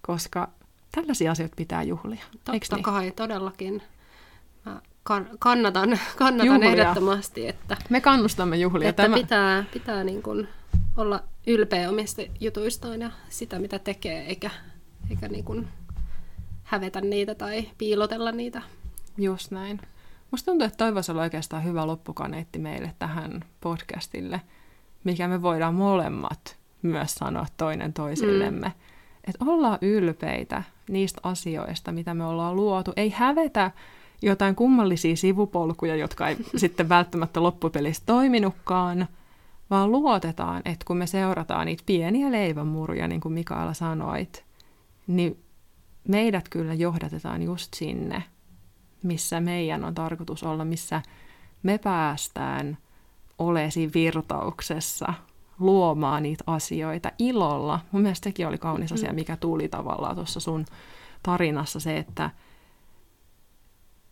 [0.06, 0.48] koska
[0.92, 2.24] tällaisia asioita pitää juhlia.
[2.44, 2.82] Totta niin?
[2.82, 3.82] kai, todellakin.
[4.66, 4.80] Mä
[5.38, 8.88] kannatan, kannatan ehdottomasti, että, Me kannustamme juhlia.
[8.88, 9.16] että Tämä...
[9.16, 10.48] pitää, pitää niin kuin
[10.96, 14.50] olla ylpeä omista jutuistaan ja sitä, mitä tekee, eikä,
[15.10, 15.68] eikä niin kuin
[16.62, 18.62] hävetä niitä tai piilotella niitä.
[19.18, 19.80] Just näin.
[20.30, 24.40] Musta tuntuu, että toivoisi olla oikeastaan hyvä loppukaneetti meille tähän podcastille,
[25.04, 28.68] mikä me voidaan molemmat myös sanoa toinen toisillemme.
[28.68, 28.74] Mm.
[29.24, 32.92] Että ollaan ylpeitä niistä asioista, mitä me ollaan luotu.
[32.96, 33.70] Ei hävetä
[34.22, 39.08] jotain kummallisia sivupolkuja, jotka ei sitten välttämättä loppupelissä toiminutkaan,
[39.74, 44.44] vaan luotetaan, että kun me seurataan niitä pieniä leivänmuruja, niin kuin Mikaela sanoit,
[45.06, 45.44] niin
[46.08, 48.22] meidät kyllä johdatetaan just sinne,
[49.02, 51.02] missä meidän on tarkoitus olla, missä
[51.62, 52.78] me päästään
[53.38, 55.14] olesi virtauksessa
[55.58, 57.80] luomaan niitä asioita ilolla.
[57.92, 59.14] Mun mielestä sekin oli kaunis asia, mm.
[59.14, 60.64] mikä tuli tavallaan tuossa sun
[61.22, 62.30] tarinassa se, että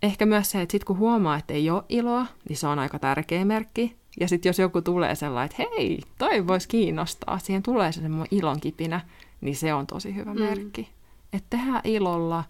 [0.02, 2.98] ehkä myös se, että sit kun huomaa, että ei ole iloa, niin se on aika
[2.98, 4.01] tärkeä merkki.
[4.20, 8.38] Ja sitten jos joku tulee sellainen, että hei, toi voisi kiinnostaa, siihen tulee se semmoinen
[8.38, 9.00] ilonkipinä,
[9.40, 10.40] niin se on tosi hyvä mm.
[10.40, 10.88] merkki.
[11.32, 12.44] Että tehdään ilolla,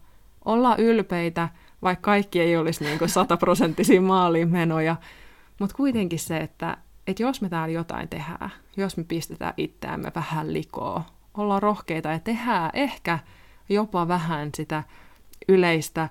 [0.45, 1.49] olla ylpeitä,
[1.83, 4.97] vaikka kaikki ei olisi niin sataprosenttisia maaliin menoja,
[5.61, 10.53] mutta kuitenkin se, että, että jos me täällä jotain tehdään, jos me pistetään itseämme vähän
[10.53, 11.05] likoa,
[11.35, 13.19] ollaan rohkeita ja tehdään ehkä
[13.69, 14.83] jopa vähän sitä
[15.49, 16.09] yleistä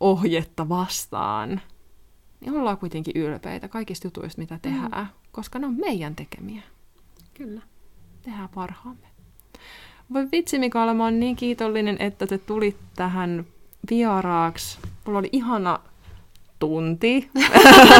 [0.00, 1.60] ohjetta vastaan,
[2.40, 5.08] niin ollaan kuitenkin ylpeitä kaikista jutuista, mitä tehdään, mm.
[5.32, 6.62] koska ne on meidän tekemiä.
[7.34, 7.62] Kyllä.
[8.22, 9.06] Tehdään parhaamme.
[10.12, 13.44] Voi vitsi Mikaela, mä oon niin kiitollinen, että te tulit tähän
[13.90, 14.78] vieraaksi.
[15.04, 15.78] Mulla oli ihana
[16.58, 17.30] tunti.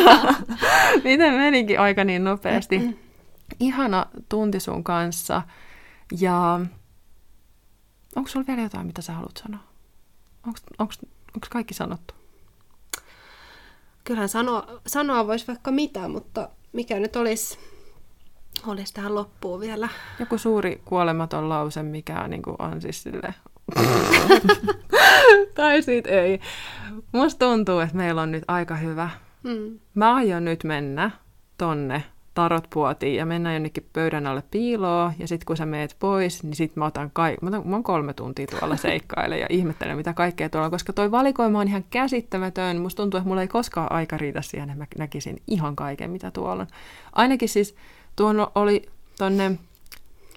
[1.04, 2.80] Miten menikin aika niin nopeasti.
[3.60, 5.42] Ihana tunti sun kanssa.
[6.20, 6.60] Ja
[8.16, 9.60] onko sulla vielä jotain, mitä sä haluat sanoa?
[10.78, 10.94] Onko
[11.50, 12.17] kaikki sanottu?
[14.08, 17.58] Kyllähän sanoa, sanoa voisi vaikka mitä, mutta mikä nyt olisi,
[18.66, 19.88] olisi tähän loppuun vielä?
[20.20, 23.34] Joku suuri kuolematon lause, mikä on, niin kuin on siis sille
[25.56, 26.40] tai sit ei.
[27.12, 29.10] Musta tuntuu, että meillä on nyt aika hyvä.
[29.42, 29.78] Mm.
[29.94, 31.10] Mä aion nyt mennä
[31.58, 32.04] tonne
[32.38, 36.80] tarotpuotiin ja mennään jonnekin pöydän alle piiloon, ja sitten kun sä meet pois, niin sitten
[36.80, 40.48] mä otan, kaik- mä, otan mä oon kolme tuntia tuolla seikkaile ja ihmettelen, mitä kaikkea
[40.48, 42.80] tuolla on, koska toi valikoima on ihan käsittämätön.
[42.80, 46.30] Musta tuntuu, että mulla ei koskaan aika riitä siihen, että mä näkisin ihan kaiken, mitä
[46.30, 46.68] tuolla on.
[47.12, 47.74] Ainakin siis
[48.16, 48.82] tuon oli
[49.18, 49.58] tonne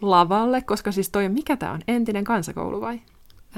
[0.02, 3.02] lavalle, koska siis toi, mikä tää on, entinen kansakoulu vai?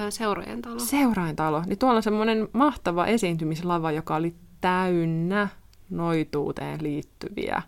[0.10, 0.80] Seuraajien talo.
[0.80, 1.64] Seuraajien talo.
[1.66, 5.48] Niin tuolla on semmoinen mahtava esiintymislava, joka oli täynnä
[5.90, 7.62] noituuteen liittyviä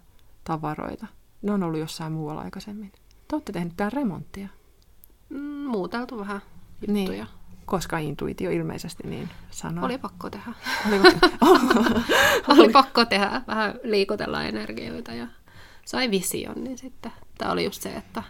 [0.46, 1.08] tavaroita.
[1.42, 2.92] Ne on ollut jossain muualla aikaisemmin.
[3.28, 4.48] Te olette tehneet täällä remonttia.
[5.30, 6.42] Mm, muuteltu vähän
[6.88, 7.26] juttuja.
[7.26, 7.28] Niin,
[7.66, 9.86] koska intuitio ilmeisesti niin sanoo.
[9.86, 10.54] Oli pakko tehdä.
[10.88, 11.00] Oli,
[12.60, 13.42] oli pakko tehdä.
[13.48, 15.28] Vähän liikutella energioita ja
[15.86, 18.24] sai vision, niin sitten tämä oli just se, että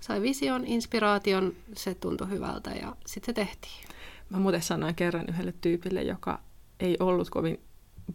[0.00, 3.88] sai vision, inspiraation, se tuntui hyvältä ja sitten se tehtiin.
[4.30, 6.40] Mä muuten sanoin kerran yhdelle tyypille, joka
[6.80, 7.60] ei ollut kovin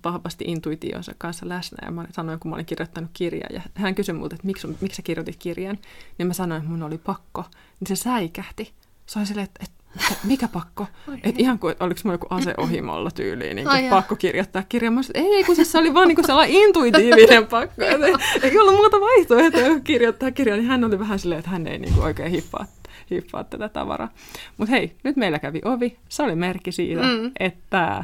[0.04, 1.78] vahvasti intuitionsa kanssa läsnä.
[1.86, 4.96] Ja mä sanoin, kun mä olin kirjoittanut kirjaa, ja hän kysyi multa, että miksi, miksi
[4.96, 5.78] sä kirjoitit kirjan,
[6.18, 7.46] niin mä sanoin, että mun oli pakko.
[7.80, 8.74] Niin se säikähti.
[9.06, 9.84] Se oli silleen, että, että
[10.24, 10.88] mikä pakko?
[11.24, 14.92] Että ihan kuin, oliko mulla joku ase ohimolla tyyliin, niin kuin pakko kirjoittaa kirja.
[14.92, 17.86] Mä sanoin, ei, kun siis se oli vaan niin kuin sellainen intuitiivinen pakko.
[17.86, 21.80] Että ei, ollut muuta vaihtoehtoa kirjoittaa kirjaa, niin hän oli vähän silleen, että hän ei
[21.80, 22.66] niin kuin oikein hippaa,
[23.12, 24.10] hippaa tätä tavaraa.
[24.58, 25.98] Mutta hei, nyt meillä kävi ovi.
[26.10, 27.32] Se oli merkki siitä, mm.
[27.40, 28.04] että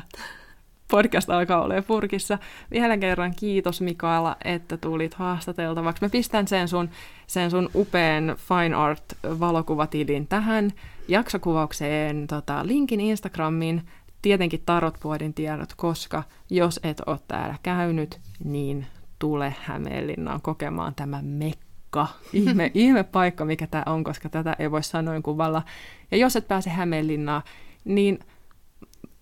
[0.92, 2.38] podcast alkaa olla purkissa.
[2.72, 6.04] Vielä kerran kiitos Mikaela, että tulit haastateltavaksi.
[6.04, 6.90] Mä pistän sen sun,
[7.28, 10.72] sen sun upean Fine Art-valokuvatilin tähän
[11.08, 13.82] jaksokuvaukseen tota, linkin Instagramiin,
[14.22, 18.88] tietenkin Tarotpuodin tiedot, koska jos et ole täällä käynyt, niin
[19.20, 22.08] tule Hämeenlinnaan kokemaan tämä mekka.
[22.34, 25.64] Ihme, ihme paikka, mikä tämä on, koska tätä ei voi sanoin kuvalla.
[26.12, 27.42] Ja jos et pääse Hämeenlinnaan,
[27.86, 28.20] niin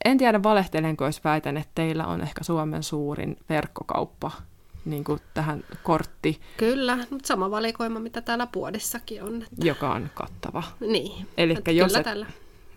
[0.07, 4.31] en tiedä valehtelenko, jos väitän, että teillä on ehkä Suomen suurin verkkokauppa
[4.85, 6.41] niin kuin tähän kortti.
[6.57, 9.35] Kyllä, mutta sama valikoima, mitä täällä Puodissakin on.
[9.41, 9.67] Että...
[9.67, 10.63] Joka on kattava.
[10.79, 12.03] Niin, Elikkä jos kyllä et...
[12.03, 12.25] tällä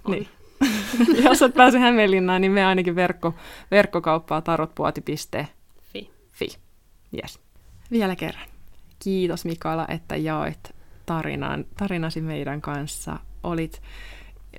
[0.04, 0.12] on.
[0.12, 0.28] Niin.
[1.24, 3.34] jos et pääse Hämeenlinnaan, niin me ainakin verkko,
[3.70, 6.10] verkkokauppaa tarotpuoti.fi.
[6.32, 6.48] Fi.
[7.14, 7.40] Yes.
[7.90, 8.48] Vielä kerran.
[8.98, 10.74] Kiitos Mikaela, että jaoit
[11.06, 13.18] tarinan, tarinasi meidän kanssa.
[13.42, 13.82] Olit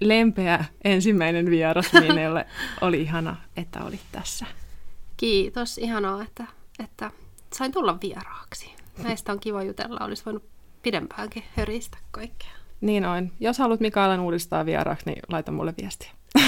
[0.01, 2.45] lempeä ensimmäinen vieras Minelle.
[2.81, 4.45] Oli ihana, että olit tässä.
[5.17, 6.45] Kiitos, ihanaa, että,
[6.83, 7.11] että
[7.53, 8.71] sain tulla vieraaksi.
[9.03, 10.43] Näistä on kiva jutella, olisi voinut
[10.81, 12.51] pidempäänkin höristä kaikkea.
[12.81, 13.31] Niin on.
[13.39, 16.11] Jos haluat Mikaelan uudistaa vieraaksi, niin laita mulle viestiä.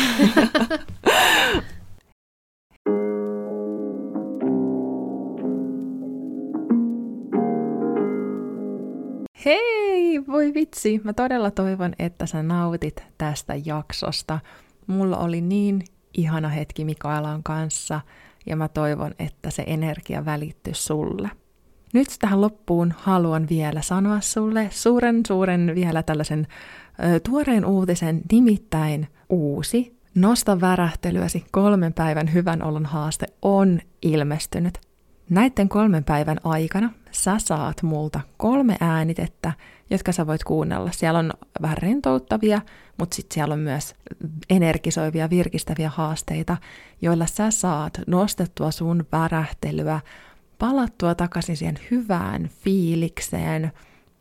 [9.45, 11.01] Hei, voi vitsi.
[11.03, 14.39] Mä todella toivon, että sä nautit tästä jaksosta.
[14.87, 15.81] Mulla oli niin
[16.13, 18.01] ihana hetki Mikaelan kanssa
[18.45, 21.29] ja mä toivon, että se energia välittyy sulle.
[21.93, 26.47] Nyt tähän loppuun haluan vielä sanoa sulle suuren suuren vielä tällaisen
[27.15, 34.77] ö, tuoreen uutisen, nimittäin uusi Nosta värähtelyäsi kolmen päivän hyvän olon haaste on ilmestynyt.
[35.29, 39.53] Näiden kolmen päivän aikana sä saat multa kolme äänitettä,
[39.89, 40.91] jotka sä voit kuunnella.
[40.91, 42.61] Siellä on vähän rentouttavia,
[42.99, 43.95] mutta sitten siellä on myös
[44.49, 46.57] energisoivia, virkistäviä haasteita,
[47.01, 49.99] joilla sä saat nostettua sun värähtelyä,
[50.59, 53.71] palattua takaisin siihen hyvään fiilikseen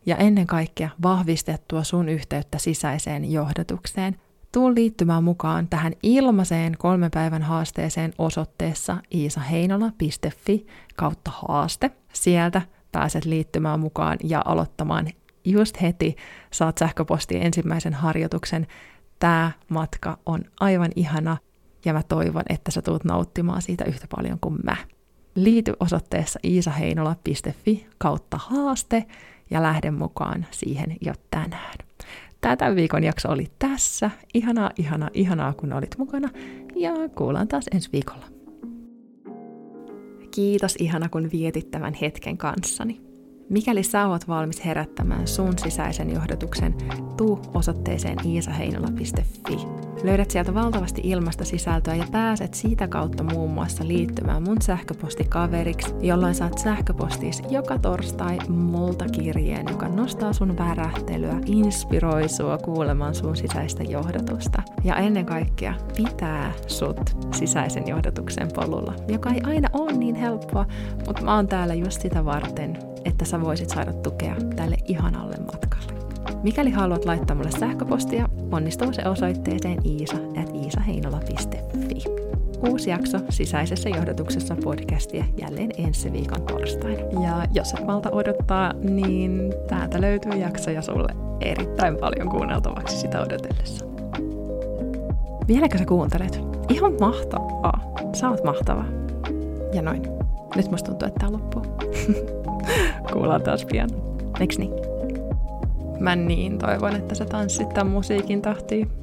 [0.05, 4.15] ja ennen kaikkea vahvistettua sun yhteyttä sisäiseen johdatukseen.
[4.51, 10.65] Tuu liittymään mukaan tähän ilmaiseen kolmen päivän haasteeseen osoitteessa iisaheinola.fi
[10.95, 11.91] kautta haaste.
[12.13, 12.61] Sieltä
[12.93, 15.07] pääset liittymään mukaan ja aloittamaan
[15.45, 16.15] just heti.
[16.51, 18.67] Saat sähköpostiin ensimmäisen harjoituksen.
[19.19, 21.37] Tämä matka on aivan ihana
[21.85, 24.75] ja mä toivon, että sä tuut nauttimaan siitä yhtä paljon kuin mä.
[25.35, 29.05] Liity osoitteessa iisaheinola.fi kautta haaste
[29.49, 31.77] ja lähde mukaan siihen jo tänään.
[32.41, 34.11] Tämä viikon jakso oli tässä.
[34.33, 36.29] Ihanaa, ihanaa, ihanaa, kun olit mukana.
[36.75, 38.42] Ja kuullaan taas ensi viikolla.
[40.35, 43.02] Kiitos ihana, kun vietit tämän hetken kanssani.
[43.49, 46.75] Mikäli sä oot valmis herättämään sun sisäisen johdatuksen,
[47.17, 49.57] tuu osoitteeseen iisaheinola.fi.
[50.03, 56.35] Löydät sieltä valtavasti ilmasta sisältöä ja pääset siitä kautta muun muassa liittymään mun sähköpostikaveriksi, jolloin
[56.35, 63.83] saat sähköpostis joka torstai multa kirjeen, joka nostaa sun värähtelyä, inspiroi sua kuulemaan sun sisäistä
[63.83, 64.61] johdatusta.
[64.83, 70.65] Ja ennen kaikkea pitää sut sisäisen johdatuksen polulla, joka ei aina ole niin helppoa,
[71.07, 75.93] mutta mä oon täällä just sitä varten, että sä voisit saada tukea tälle ihanalle matkalle.
[76.43, 82.03] Mikäli haluat laittaa mulle sähköpostia, onnistuu se osoitteeseen iisa.iisaheinola.fi.
[82.69, 87.23] Uusi jakso sisäisessä johdatuksessa podcastia jälleen ensi viikon torstaina.
[87.23, 91.09] Ja jos et malta odottaa, niin täältä löytyy jaksoja sulle
[91.41, 93.85] erittäin paljon kuunneltavaksi sitä odotellessa.
[95.47, 96.39] Vieläkö sä kuuntelet?
[96.69, 97.93] Ihan mahtavaa.
[98.13, 98.85] Sä oot mahtava.
[99.73, 100.01] Ja noin.
[100.55, 101.65] Nyt musta tuntuu, että tää loppuu.
[103.13, 103.89] Kuullaan taas pian.
[104.39, 104.71] Eiks niin?
[105.99, 109.02] Mä niin toivon, että sä tanssit tämän musiikin tahtiin.